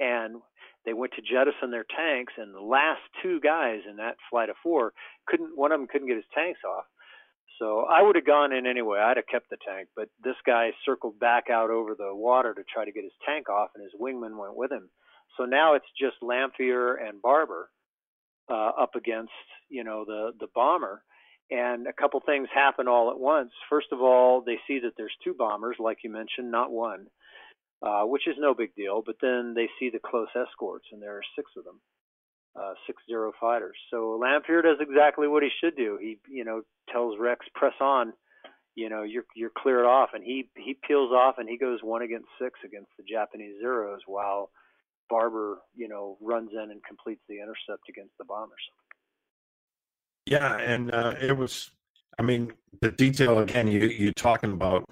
[0.00, 0.40] and
[0.84, 4.56] they went to jettison their tanks, and the last two guys in that flight of
[4.62, 4.92] four
[5.26, 5.56] couldn't.
[5.56, 6.84] One of them couldn't get his tanks off.
[7.58, 9.00] So I would have gone in anyway.
[9.00, 12.62] I'd have kept the tank, but this guy circled back out over the water to
[12.72, 14.88] try to get his tank off, and his wingman went with him.
[15.36, 17.68] So now it's just Lanphier and Barber
[18.50, 19.32] uh, up against
[19.68, 21.02] you know the the bomber,
[21.50, 23.50] and a couple things happen all at once.
[23.68, 27.08] First of all, they see that there's two bombers, like you mentioned, not one
[27.82, 29.02] uh, which is no big deal.
[29.04, 31.80] But then they see the close escorts, and there are six of them,
[32.60, 33.76] uh, six zero fighters.
[33.90, 35.98] So Lanphier does exactly what he should do.
[36.00, 36.62] He, you know,
[36.92, 38.12] tells Rex, press on.
[38.76, 42.02] You know, you're you're cleared off, and he he peels off, and he goes one
[42.02, 44.50] against six against the Japanese zeros, while
[45.10, 48.62] Barber, you know, runs in and completes the intercept against the bombers.
[50.26, 51.72] Yeah, and uh, it was.
[52.18, 53.66] I mean, the detail again.
[53.66, 54.88] You you talking about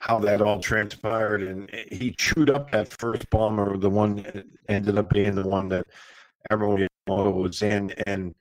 [0.00, 4.98] how that all transpired, and he chewed up that first bomber, the one that ended
[4.98, 5.86] up being the one that
[6.50, 8.34] everyone was in, and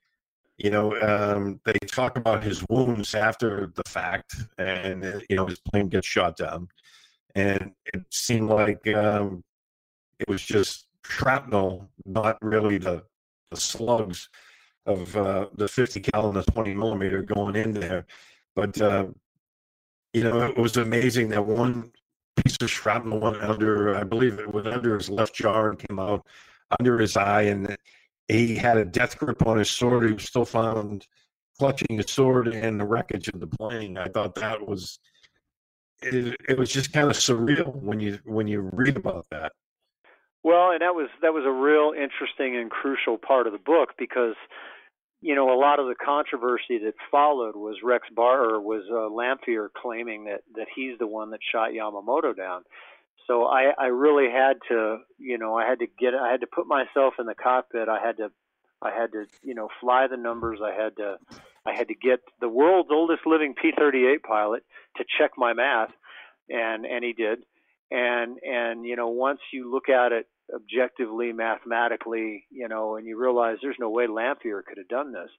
[0.57, 5.45] you know, um, they talk about his wounds after the fact, and uh, you know,
[5.45, 6.67] his plane gets shot down,
[7.35, 9.43] and it seemed like um,
[10.19, 13.03] it was just shrapnel, not really the
[13.51, 14.29] the slugs
[14.85, 18.05] of uh, the 50 cal and the 20 millimeter going in there.
[18.55, 19.07] But uh,
[20.13, 21.91] you know, it was amazing that one
[22.35, 25.99] piece of shrapnel went under, I believe it was under his left jaw and came
[25.99, 26.25] out
[26.79, 27.75] under his eye, and
[28.27, 30.07] he had a death grip on his sword.
[30.07, 31.05] He was still found
[31.57, 33.97] clutching his sword and the wreckage of the plane.
[33.97, 34.99] I thought that was
[36.01, 39.51] it, it was just kind of surreal when you when you read about that.
[40.43, 43.89] Well, and that was that was a real interesting and crucial part of the book
[43.97, 44.35] because
[45.21, 49.09] you know a lot of the controversy that followed was Rex Bar or was uh,
[49.13, 52.63] Lanphier claiming that that he's the one that shot Yamamoto down.
[53.27, 56.47] So I I really had to you know I had to get I had to
[56.47, 57.89] put myself in the cockpit.
[57.89, 58.31] I had to
[58.81, 60.59] I had to you know fly the numbers.
[60.63, 61.17] I had to
[61.65, 64.63] I had to get the world's oldest living P-38 pilot
[64.97, 65.91] to check my math,
[66.49, 67.39] and and he did
[67.91, 73.19] and and you know once you look at it objectively mathematically you know and you
[73.19, 75.29] realize there's no way Lanphier could have done this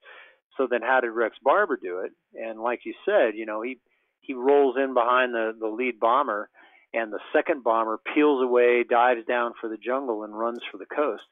[0.56, 3.78] so then how did Rex Barber do it and like you said you know he
[4.20, 6.48] he rolls in behind the the lead bomber
[6.92, 10.86] and the second bomber peels away dives down for the jungle and runs for the
[10.86, 11.24] coast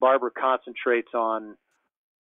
[0.00, 1.56] Barber concentrates on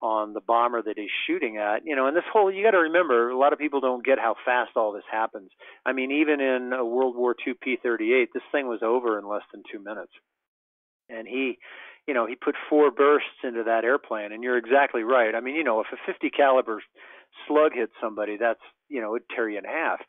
[0.04, 1.80] on the bomber that he's shooting at.
[1.84, 4.18] You know, and this whole you got to remember, a lot of people don't get
[4.18, 5.50] how fast all this happens.
[5.86, 9.42] I mean, even in a World War II P-38, this thing was over in less
[9.52, 10.12] than two minutes.
[11.14, 11.58] And he,
[12.06, 14.32] you know, he put four bursts into that airplane.
[14.32, 15.34] And you're exactly right.
[15.34, 16.82] I mean, you know, if a 50 caliber
[17.46, 20.00] slug hits somebody, that's you know, it'd tear you in half.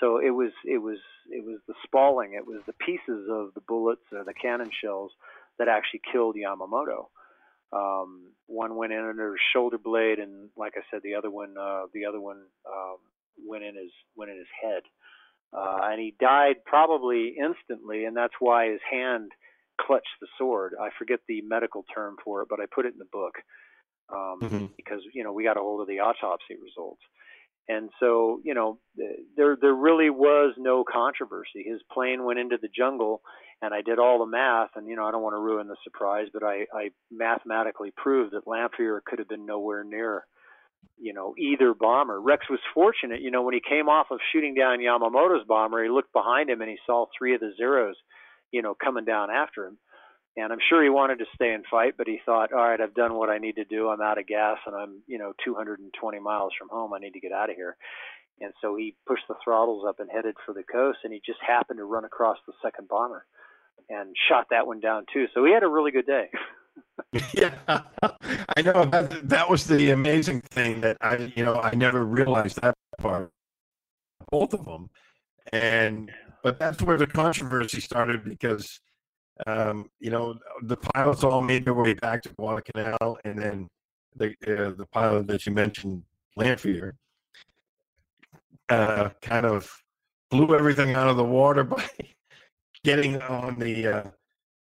[0.00, 0.98] So it was it was
[1.30, 5.12] it was the spalling, it was the pieces of the bullets or the cannon shells
[5.58, 7.08] that actually killed Yamamoto.
[7.72, 11.54] Um, one went in under his shoulder blade, and like I said, the other one,
[11.60, 12.96] uh, the other one um,
[13.46, 14.82] went in his went in his head,
[15.52, 19.32] uh, and he died probably instantly, and that's why his hand
[19.78, 20.74] clutched the sword.
[20.80, 23.34] I forget the medical term for it, but I put it in the book
[24.12, 24.66] um, mm-hmm.
[24.76, 27.02] because you know we got a hold of the autopsy results.
[27.68, 28.78] And so, you know,
[29.36, 31.64] there there really was no controversy.
[31.66, 33.20] His plane went into the jungle,
[33.60, 34.70] and I did all the math.
[34.74, 38.32] And you know, I don't want to ruin the surprise, but I, I mathematically proved
[38.32, 40.24] that Lanphier could have been nowhere near,
[40.98, 42.18] you know, either bomber.
[42.18, 45.90] Rex was fortunate, you know, when he came off of shooting down Yamamoto's bomber, he
[45.90, 47.96] looked behind him and he saw three of the zeros,
[48.52, 49.78] you know, coming down after him.
[50.36, 52.94] And I'm sure he wanted to stay and fight, but he thought, all right, I've
[52.94, 53.88] done what I need to do.
[53.88, 56.92] I'm out of gas and I'm, you know, 220 miles from home.
[56.92, 57.76] I need to get out of here.
[58.40, 61.40] And so he pushed the throttles up and headed for the coast, and he just
[61.46, 63.24] happened to run across the second bomber
[63.88, 65.26] and shot that one down too.
[65.34, 66.28] So he had a really good day.
[67.32, 72.60] yeah, I know that, was the amazing thing that I, you know, I never realized
[72.62, 73.30] that part.
[74.30, 74.90] Both of them,
[75.52, 76.10] and
[76.42, 78.80] but that's where the controversy started because
[79.46, 83.68] um, you know, the pilots all made their way back to Guadalcanal, and then
[84.16, 86.02] the uh, the pilot that you mentioned,
[86.36, 86.94] Lanphier,
[88.68, 89.70] uh, kind of
[90.30, 91.84] blew everything out of the water by
[92.82, 94.02] getting on the uh,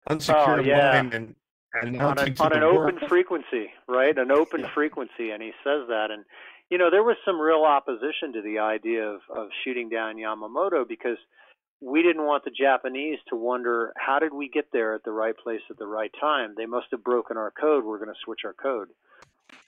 [0.09, 0.91] unsecured oh, yeah.
[0.93, 1.35] line and
[1.81, 4.17] and on, a, on an open frequency, right?
[4.17, 4.73] An open yeah.
[4.73, 6.25] frequency, and he says that, and
[6.69, 10.85] you know there was some real opposition to the idea of of shooting down Yamamoto
[10.87, 11.17] because
[11.85, 15.37] we didn't want the Japanese to wonder how did we get there at the right
[15.37, 16.55] place at the right time?
[16.57, 17.85] They must have broken our code.
[17.85, 18.87] We're going to switch our code.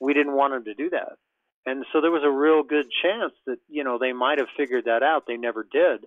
[0.00, 1.18] We didn't want them to do that.
[1.64, 4.86] And so there was a real good chance that, you know, they might have figured
[4.86, 5.24] that out.
[5.28, 6.06] They never did.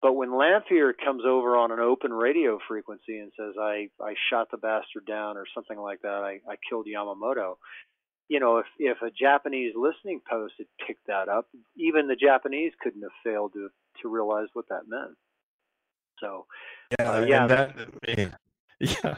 [0.00, 4.50] But when Lanphier comes over on an open radio frequency and says, I, I shot
[4.50, 7.58] the bastard down or something like that, I, I killed Yamamoto,
[8.28, 11.46] you know, if, if a Japanese listening post had picked that up,
[11.76, 13.68] even the Japanese couldn't have failed to,
[14.02, 15.16] to realize what that meant.
[16.22, 16.46] So
[16.98, 17.74] yeah, uh, yeah, that
[18.80, 19.16] yeah,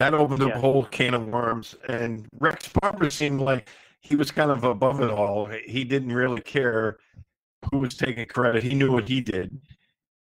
[0.00, 1.76] that opened up a whole can of worms.
[1.88, 3.68] And Rex Barber seemed like
[4.00, 5.46] he was kind of above it all.
[5.46, 6.98] He didn't really care
[7.70, 8.62] who was taking credit.
[8.62, 9.60] He knew what he did.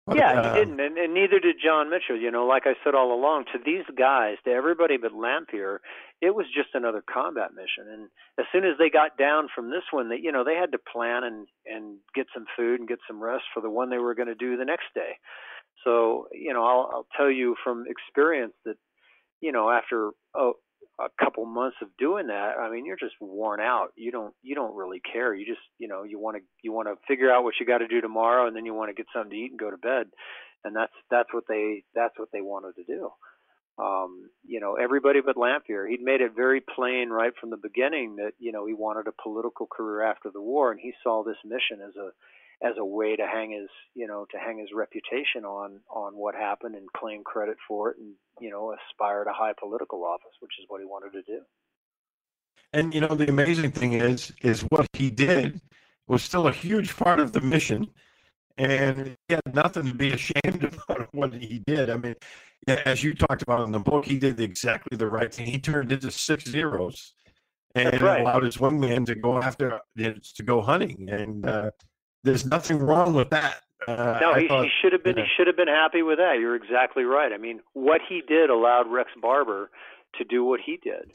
[0.08, 2.18] But, yeah, uh, he didn't, and, and neither did John Mitchell.
[2.18, 5.80] You know, like I said all along, to these guys, to everybody but Lanphier,
[6.22, 7.92] it was just another combat mission.
[7.92, 8.10] And
[8.40, 10.80] as soon as they got down from this one, they, you know, they had to
[10.80, 14.16] plan and and get some food and get some rest for the one they were
[14.16, 15.18] going to do the next day.
[15.84, 18.76] So, you know, I'll, I'll tell you from experience that,
[19.42, 20.54] you know, after oh,
[21.00, 23.90] a couple months of doing that, I mean, you're just worn out.
[23.96, 25.34] You don't you don't really care.
[25.34, 27.80] You just you know you want to you want to figure out what you got
[27.80, 29.78] to do tomorrow, and then you want to get something to eat and go to
[29.78, 30.08] bed,
[30.64, 33.10] and that's that's what they that's what they wanted to do.
[33.82, 35.88] Um, you know, everybody but Lanphier.
[35.88, 39.24] He'd made it very plain right from the beginning that you know he wanted a
[39.24, 42.12] political career after the war, and he saw this mission as a
[42.64, 46.36] as a way to hang his you know to hang his reputation on on what
[46.36, 50.54] happened and claim credit for it and you know aspire to high political office which
[50.60, 51.40] is what he wanted to do.
[52.74, 55.62] And you know the amazing thing is is what he did
[56.08, 57.88] was still a huge part of the mission.
[58.58, 61.90] And he had nothing to be ashamed about what he did.
[61.90, 62.16] I mean
[62.68, 65.48] as you talked about in the book he did exactly the right thing.
[65.48, 67.14] He turned into six zeros
[67.74, 68.22] and right.
[68.22, 71.10] allowed his wingman to go after to go hunting.
[71.10, 71.72] And uh,
[72.24, 73.62] there's nothing wrong with that.
[73.88, 75.18] Uh, no, he, thought, he, should have been.
[75.18, 76.38] He should have been happy with that.
[76.40, 77.32] You're exactly right.
[77.34, 79.72] I mean, what he did allowed Rex Barber
[80.20, 81.12] to do what he did.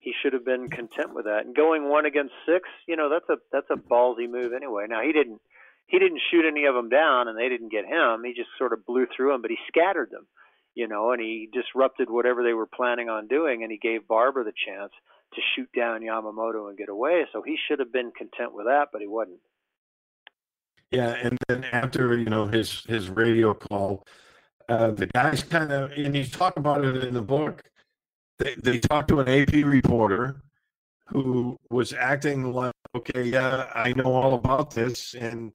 [0.00, 1.44] He should have been content with that.
[1.44, 4.86] And going one against six, you know, that's a that's a ballsy move anyway.
[4.88, 5.40] Now he didn't
[5.86, 8.22] he didn't shoot any of them down, and they didn't get him.
[8.24, 10.26] He just sort of blew through them, but he scattered them,
[10.74, 14.44] you know, and he disrupted whatever they were planning on doing, and he gave Barber
[14.44, 14.92] the chance
[15.34, 17.26] to shoot down Yamamoto and get away.
[17.32, 19.40] So he should have been content with that, but he wasn't.
[20.90, 24.04] Yeah, and then after you know his his radio call,
[24.68, 27.62] uh, the guys kind of and he's talking about it in the book.
[28.38, 30.42] They they talked to an AP reporter
[31.08, 35.52] who was acting like, okay, yeah, I know all about this, and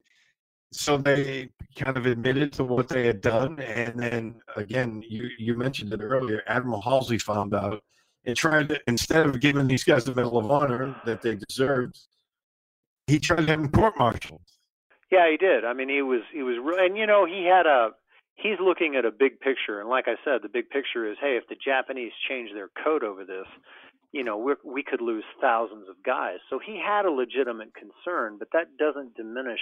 [0.71, 5.55] so they kind of admitted to what they had done, and then again, you you
[5.57, 6.43] mentioned it earlier.
[6.47, 7.83] Admiral Halsey found out
[8.25, 11.99] and tried to instead of giving these guys the Medal of Honor that they deserved,
[13.07, 14.41] he tried to have them court-martialed.
[15.11, 15.65] Yeah, he did.
[15.65, 17.89] I mean, he was he was, and you know, he had a
[18.35, 21.37] he's looking at a big picture, and like I said, the big picture is, hey,
[21.37, 23.47] if the Japanese change their code over this,
[24.11, 26.39] you know, we we could lose thousands of guys.
[26.49, 29.61] So he had a legitimate concern, but that doesn't diminish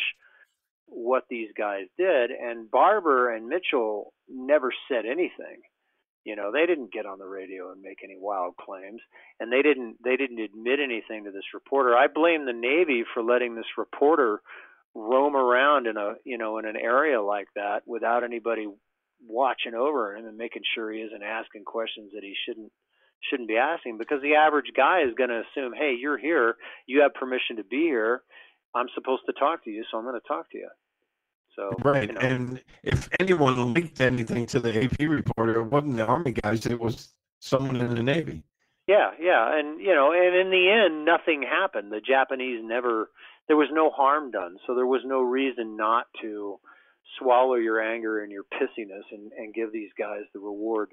[0.87, 2.31] what these guys did.
[2.31, 5.61] And Barber and Mitchell never said anything.
[6.23, 9.01] You know, they didn't get on the radio and make any wild claims,
[9.41, 11.97] and they didn't they didn't admit anything to this reporter.
[11.97, 14.41] I blame the Navy for letting this reporter
[14.95, 18.67] roam around in a you know in an area like that without anybody
[19.27, 22.71] watching over him and making sure he isn't asking questions that he shouldn't
[23.29, 26.55] shouldn't be asking because the average guy is going to assume hey you're here.
[26.85, 28.21] You have permission to be here.
[28.75, 30.69] I'm supposed to talk to you so i'm going to talk to you.
[31.55, 32.21] So right you know.
[32.21, 36.79] and if anyone linked anything to the ap reporter it wasn't the army guys it
[36.79, 38.43] was someone in the navy.
[38.87, 41.91] Yeah yeah and you know and in the end nothing happened.
[41.91, 43.09] The japanese never
[43.47, 46.59] there was no harm done, so there was no reason not to
[47.19, 50.89] swallow your anger and your pissiness and, and give these guys the reward,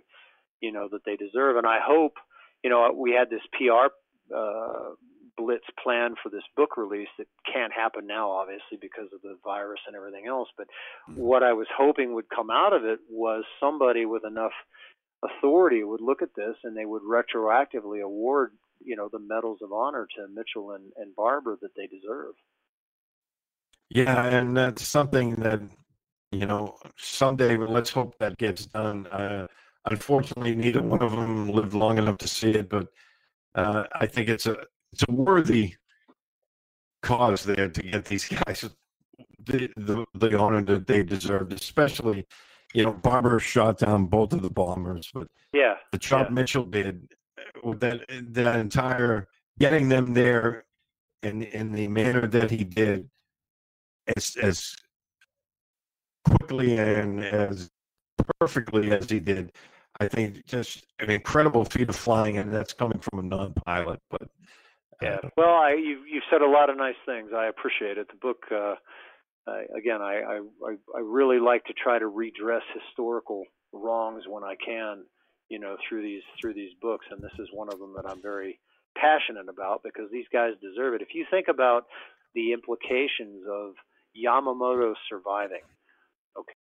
[0.61, 1.57] you know, that they deserve.
[1.57, 2.15] And I hope,
[2.63, 4.95] you know, we had this PR uh,
[5.37, 9.81] blitz plan for this book release that can't happen now, obviously, because of the virus
[9.87, 10.49] and everything else.
[10.57, 10.67] But
[11.09, 11.21] mm-hmm.
[11.21, 14.53] what I was hoping would come out of it was somebody with enough
[15.23, 19.73] authority would look at this and they would retroactively award you know the medals of
[19.73, 22.35] honor to Mitchell and, and Barber that they deserve.
[23.89, 25.61] Yeah, and that's something that
[26.33, 27.57] you know someday.
[27.57, 29.07] Let's hope that gets done.
[29.09, 29.47] Uh,
[29.87, 32.89] unfortunately, neither one of them lived long enough to see it, but
[33.55, 34.57] uh, I think it's a
[34.93, 35.75] it's a worthy
[37.03, 38.69] cause there to get these guys
[39.45, 42.27] the, the the honor that they deserved, especially
[42.75, 46.35] you know Barber shot down both of the bombers, but yeah, the job yeah.
[46.35, 47.09] Mitchell did
[47.79, 50.65] that that entire getting them there
[51.23, 53.09] in in the manner that he did
[54.17, 54.75] as as
[56.25, 57.71] quickly and as
[58.39, 59.53] perfectly as he did
[60.01, 64.23] i think just an incredible feat of flying and that's coming from a non-pilot but
[65.03, 67.31] yeah uh, well i you you've said a lot of nice things.
[67.35, 68.09] I appreciate it.
[68.09, 68.75] The book uh
[69.47, 70.41] uh, again I, I
[70.95, 75.05] i really like to try to redress historical wrongs when i can
[75.51, 78.23] you know through these through these books and this is one of them that I'm
[78.23, 78.59] very
[78.97, 81.03] passionate about because these guys deserve it.
[81.03, 81.87] If you think about
[82.35, 83.75] the implications of
[84.17, 85.63] Yamamoto surviving,
[86.39, 86.55] okay,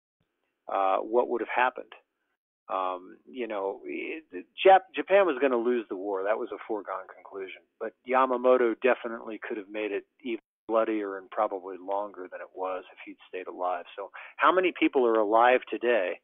[0.71, 1.93] uh, what would have happened?
[2.71, 3.81] Um, you know,
[4.65, 6.23] Jap- Japan was going to lose the war.
[6.23, 7.61] That was a foregone conclusion.
[7.79, 12.83] But Yamamoto definitely could have made it even bloodier and probably longer than it was
[12.91, 13.85] if he'd stayed alive.
[13.97, 16.19] So, how many people are alive today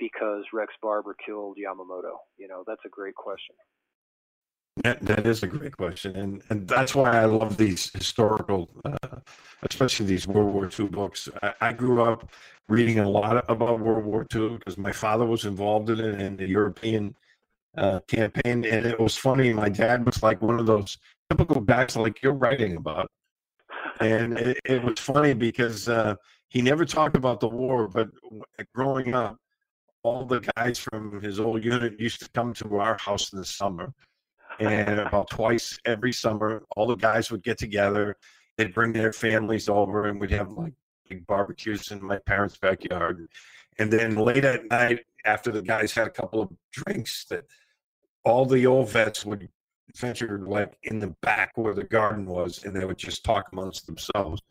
[0.00, 2.16] because Rex Barber killed Yamamoto?
[2.38, 3.54] You know, that's a great question.
[4.82, 9.18] That, that is a great question, and and that's why I love these historical, uh,
[9.62, 11.28] especially these World War II books.
[11.42, 12.30] I, I, grew up
[12.68, 16.38] reading a lot about World War II because my father was involved in it, and
[16.38, 17.14] the European
[17.76, 19.52] uh, campaign, and it was funny.
[19.52, 20.96] My dad was like one of those
[21.28, 23.10] typical guys like you're writing about,
[24.00, 26.14] and it, it was funny because uh,
[26.48, 28.08] he never talked about the war, but
[28.72, 29.36] growing up,
[30.02, 33.44] all the guys from his old unit used to come to our house in the
[33.44, 33.92] summer.
[34.58, 38.16] And about twice every summer, all the guys would get together.
[38.56, 40.74] They'd bring their families over, and we'd have like
[41.08, 43.26] big barbecues in my parents' backyard.
[43.78, 47.44] And then late at night, after the guys had a couple of drinks, that
[48.24, 49.48] all the old vets would
[49.96, 53.86] venture like in the back where the garden was, and they would just talk amongst
[53.86, 54.42] themselves.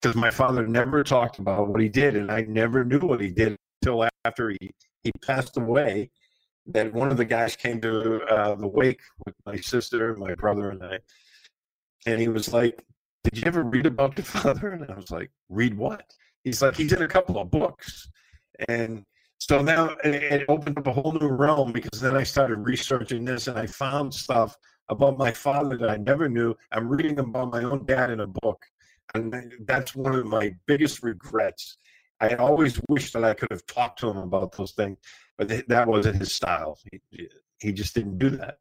[0.00, 3.30] Because my father never talked about what he did, and I never knew what he
[3.30, 4.70] did until after he
[5.02, 6.10] he passed away.
[6.70, 10.68] That one of the guys came to uh, the wake with my sister, my brother,
[10.68, 10.98] and I,
[12.04, 12.84] and he was like,
[13.24, 16.04] "Did you ever read about your father?" And I was like, "Read what?"
[16.44, 18.10] He's like, He's in a couple of books,"
[18.68, 19.04] and
[19.38, 23.46] so now it opened up a whole new realm because then I started researching this
[23.46, 24.56] and I found stuff
[24.88, 26.54] about my father that I never knew.
[26.72, 28.60] I'm reading about my own dad in a book.
[29.14, 31.78] And that's one of my biggest regrets.
[32.20, 34.98] I always wished that I could have talked to him about those things,
[35.36, 36.78] but that wasn't his style.
[36.90, 37.28] He,
[37.60, 38.58] he just didn't do that.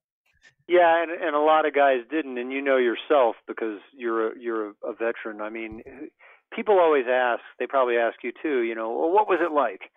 [0.68, 4.40] Yeah, and and a lot of guys didn't, and you know yourself because you're a,
[4.40, 5.42] you're a, a veteran.
[5.42, 5.82] I mean,
[6.54, 7.42] people always ask.
[7.58, 8.64] They probably ask you too.
[8.64, 9.92] You know, well, what was it like?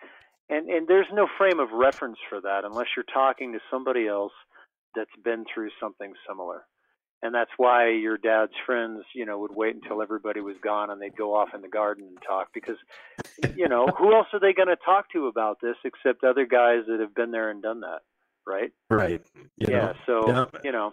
[0.51, 4.33] and and there's no frame of reference for that unless you're talking to somebody else
[4.95, 6.65] that's been through something similar
[7.23, 11.01] and that's why your dad's friends you know would wait until everybody was gone and
[11.01, 12.77] they'd go off in the garden and talk because
[13.57, 16.81] you know who else are they going to talk to about this except other guys
[16.89, 18.01] that have been there and done that
[18.47, 20.45] right right you yeah know, so yeah.
[20.65, 20.93] you know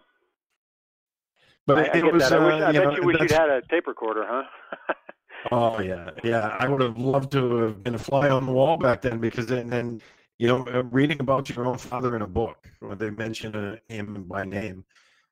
[1.66, 2.40] but I, I get was, that.
[2.40, 4.94] I, wish, uh, I bet know, you wish you'd had a tape recorder, huh?
[5.52, 6.58] Oh yeah, yeah.
[6.60, 9.46] I would have loved to have been a fly on the wall back then because
[9.46, 10.02] then, then
[10.40, 13.76] you know, uh, reading about your own father in a book when they mention uh,
[13.88, 14.84] him by name,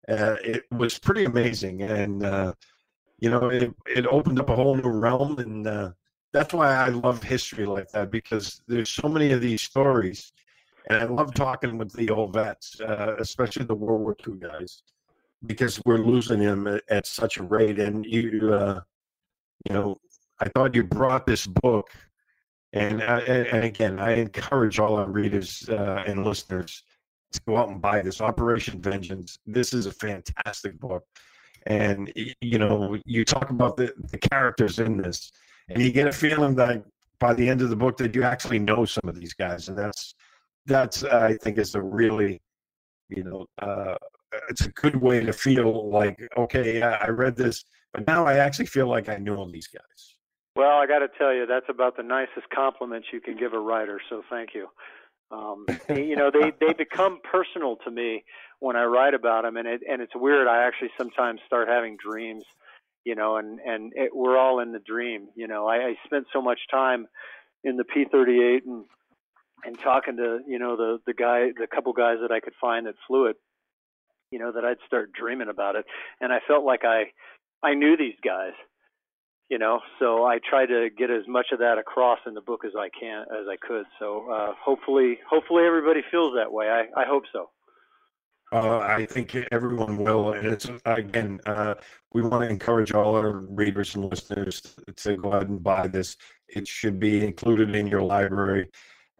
[0.10, 2.53] uh, it was pretty amazing, and uh,
[3.20, 5.91] you know, it it opened up a whole new realm, and uh,
[6.32, 10.34] that's why I love history like that because there's so many of these stories,
[10.89, 14.84] and I love talking with the old vets, uh, especially the World War II guys,
[15.45, 18.53] because we're losing them at, at such a rate, and you.
[18.53, 18.82] Uh,
[19.68, 19.97] you know,
[20.39, 21.89] I thought you brought this book,
[22.74, 26.84] and, uh, and again, I encourage all our readers uh, and listeners
[27.39, 29.39] go out and buy this Operation Vengeance.
[29.45, 31.05] This is a fantastic book,
[31.65, 32.11] and
[32.41, 35.31] you know, you talk about the, the characters in this,
[35.69, 36.83] and you get a feeling that
[37.19, 39.77] by the end of the book that you actually know some of these guys, and
[39.77, 40.15] that's
[40.65, 42.41] that's I think is a really,
[43.09, 43.95] you know, uh,
[44.49, 48.38] it's a good way to feel like okay, yeah, I read this, but now I
[48.38, 50.15] actually feel like I know these guys.
[50.55, 53.59] Well, I got to tell you, that's about the nicest compliment you can give a
[53.59, 53.99] writer.
[54.09, 54.67] So thank you.
[55.32, 58.23] Um, you know, they they become personal to me
[58.59, 60.47] when I write about them, and it and it's weird.
[60.47, 62.43] I actually sometimes start having dreams,
[63.03, 65.28] you know, and and it, we're all in the dream.
[65.36, 67.07] You know, I, I spent so much time
[67.63, 68.86] in the P-38 and
[69.65, 72.86] and talking to you know the the guy, the couple guys that I could find
[72.86, 73.38] that flew it,
[74.32, 75.86] you know, that I'd start dreaming about it,
[76.21, 77.11] and I felt like I
[77.63, 78.53] I knew these guys
[79.50, 82.64] you know so i try to get as much of that across in the book
[82.66, 86.82] as i can as i could so uh, hopefully hopefully everybody feels that way i,
[87.00, 87.50] I hope so
[88.52, 91.39] uh, I think everyone will, and it's again.
[91.46, 91.74] Uh,
[92.14, 94.62] we want to encourage all our readers and listeners
[94.98, 96.16] to go ahead and buy this.
[96.48, 98.70] It should be included in your library.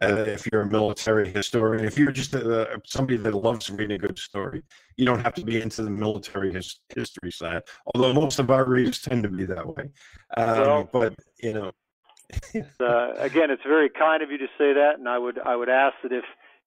[0.02, 3.98] Uh, if you're a military historian, if you're just a, somebody that loves reading a
[3.98, 4.62] good story,
[4.98, 7.62] you don't have to be into the military his, history side.
[7.94, 9.88] Although most of our readers tend to be that way,
[10.36, 11.72] um, well, but you know.
[12.80, 15.70] uh, again, it's very kind of you to say that, and I would I would
[15.70, 16.24] ask that if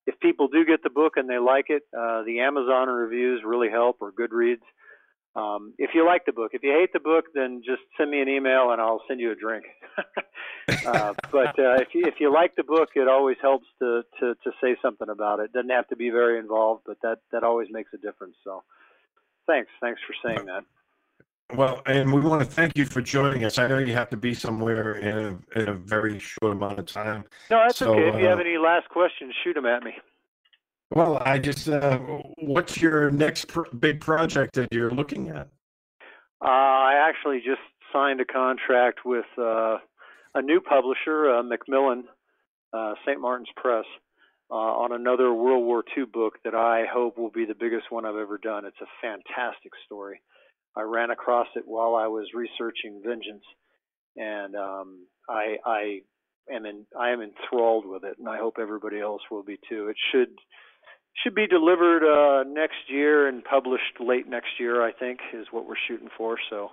[0.08, 3.70] if people do get the book and they like it, uh, the Amazon reviews really
[3.70, 4.66] help, or Goodreads.
[5.40, 8.22] Um, if you like the book, if you hate the book, then just send me
[8.22, 9.66] an email and I'll send you a drink.
[10.86, 14.36] uh, but uh, if you if you like the book, it always helps to, to
[14.44, 15.54] to say something about it.
[15.54, 18.36] Doesn't have to be very involved, but that that always makes a difference.
[18.44, 18.64] So,
[19.48, 20.64] thanks, thanks for saying that.
[21.56, 23.58] Well, and we want to thank you for joining us.
[23.58, 26.86] I know you have to be somewhere in a, in a very short amount of
[26.86, 27.24] time.
[27.50, 28.08] No, that's so, okay.
[28.08, 29.94] If you uh, have any last questions, shoot them at me.
[30.92, 32.00] Well, I just, uh,
[32.40, 35.48] what's your next pr- big project that you're looking at?
[36.42, 37.62] Uh, I actually just
[37.94, 39.78] signed a contract with uh,
[40.34, 42.06] a new publisher, uh, Macmillan,
[42.74, 43.22] uh, St.
[43.22, 43.86] Martin's Press,
[44.50, 48.06] uh, on another World War II book that I hope will be the biggest one
[48.06, 48.66] I've ever done.
[48.66, 50.22] It's a fantastic story.
[50.76, 53.44] I ran across it while I was researching Vengeance,
[54.16, 56.00] and um, I, I
[56.52, 59.88] am in, I am enthralled with it, and I hope everybody else will be too.
[59.88, 60.30] It should
[61.24, 64.84] should be delivered uh, next year and published late next year.
[64.84, 66.38] I think is what we're shooting for.
[66.50, 66.72] So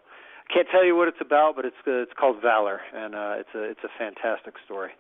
[0.49, 3.34] I can't tell you what it's about, but it's uh, it's called Valor, and uh,
[3.38, 4.92] it's a it's a fantastic story.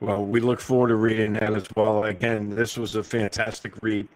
[0.00, 2.04] Well, we look forward to reading that as well.
[2.04, 4.08] Again, this was a fantastic read.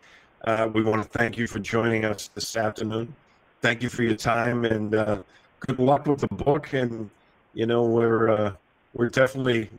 [0.45, 3.15] Uh, we want to thank you for joining us this afternoon.
[3.63, 5.23] Thank you for your time and uh,
[5.61, 6.73] good luck with the book.
[6.73, 7.11] And
[7.55, 8.53] you know, we're uh,
[8.95, 9.71] we're definitely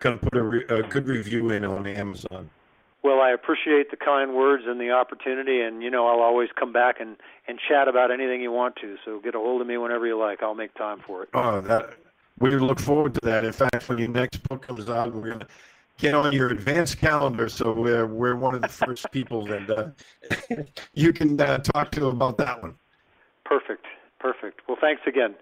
[0.00, 2.50] going to put a, re- a good review in on Amazon.
[3.06, 6.72] Well, I appreciate the kind words and the opportunity, and you know I'll always come
[6.72, 8.96] back and and chat about anything you want to.
[9.04, 10.42] So get a hold of me whenever you like.
[10.42, 11.28] I'll make time for it.
[11.32, 11.90] Oh, that
[12.40, 13.44] we look forward to that.
[13.44, 15.46] In fact, when your next book comes out, we're going to
[15.98, 20.56] get on your advanced calendar, so we're we're one of the first people that uh,
[20.92, 22.74] you can uh, talk to about that one.
[23.44, 23.86] Perfect,
[24.18, 24.62] perfect.
[24.66, 25.36] Well, thanks again.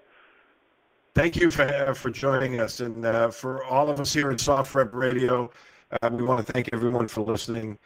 [1.14, 4.92] Thank you for for joining us, and uh, for all of us here at SOFREP
[4.92, 5.50] Radio,
[6.03, 7.78] uh, we want to thank everyone for listening.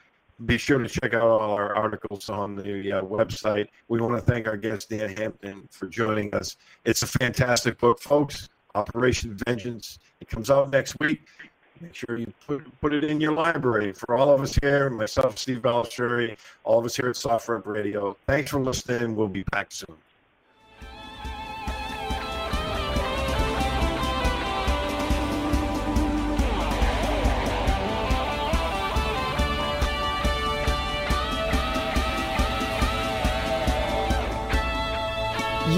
[0.47, 3.69] Be sure to check out all our articles on the uh, website.
[3.89, 6.57] We want to thank our guest Dan Hampton for joining us.
[6.85, 8.49] It's a fantastic book, folks.
[8.75, 9.99] Operation Vengeance.
[10.21, 11.27] It comes out next week.
[11.81, 13.93] Make sure you put, put it in your library.
[13.93, 18.17] For all of us here, myself, Steve Balistreri, all of us here at SOFREP Radio,
[18.27, 19.15] thanks for listening.
[19.17, 19.97] We'll be back soon.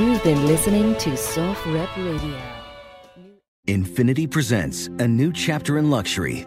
[0.01, 2.41] You've been listening to SOFREP Radio.
[3.69, 6.47] Infiniti presents a new chapter in luxury,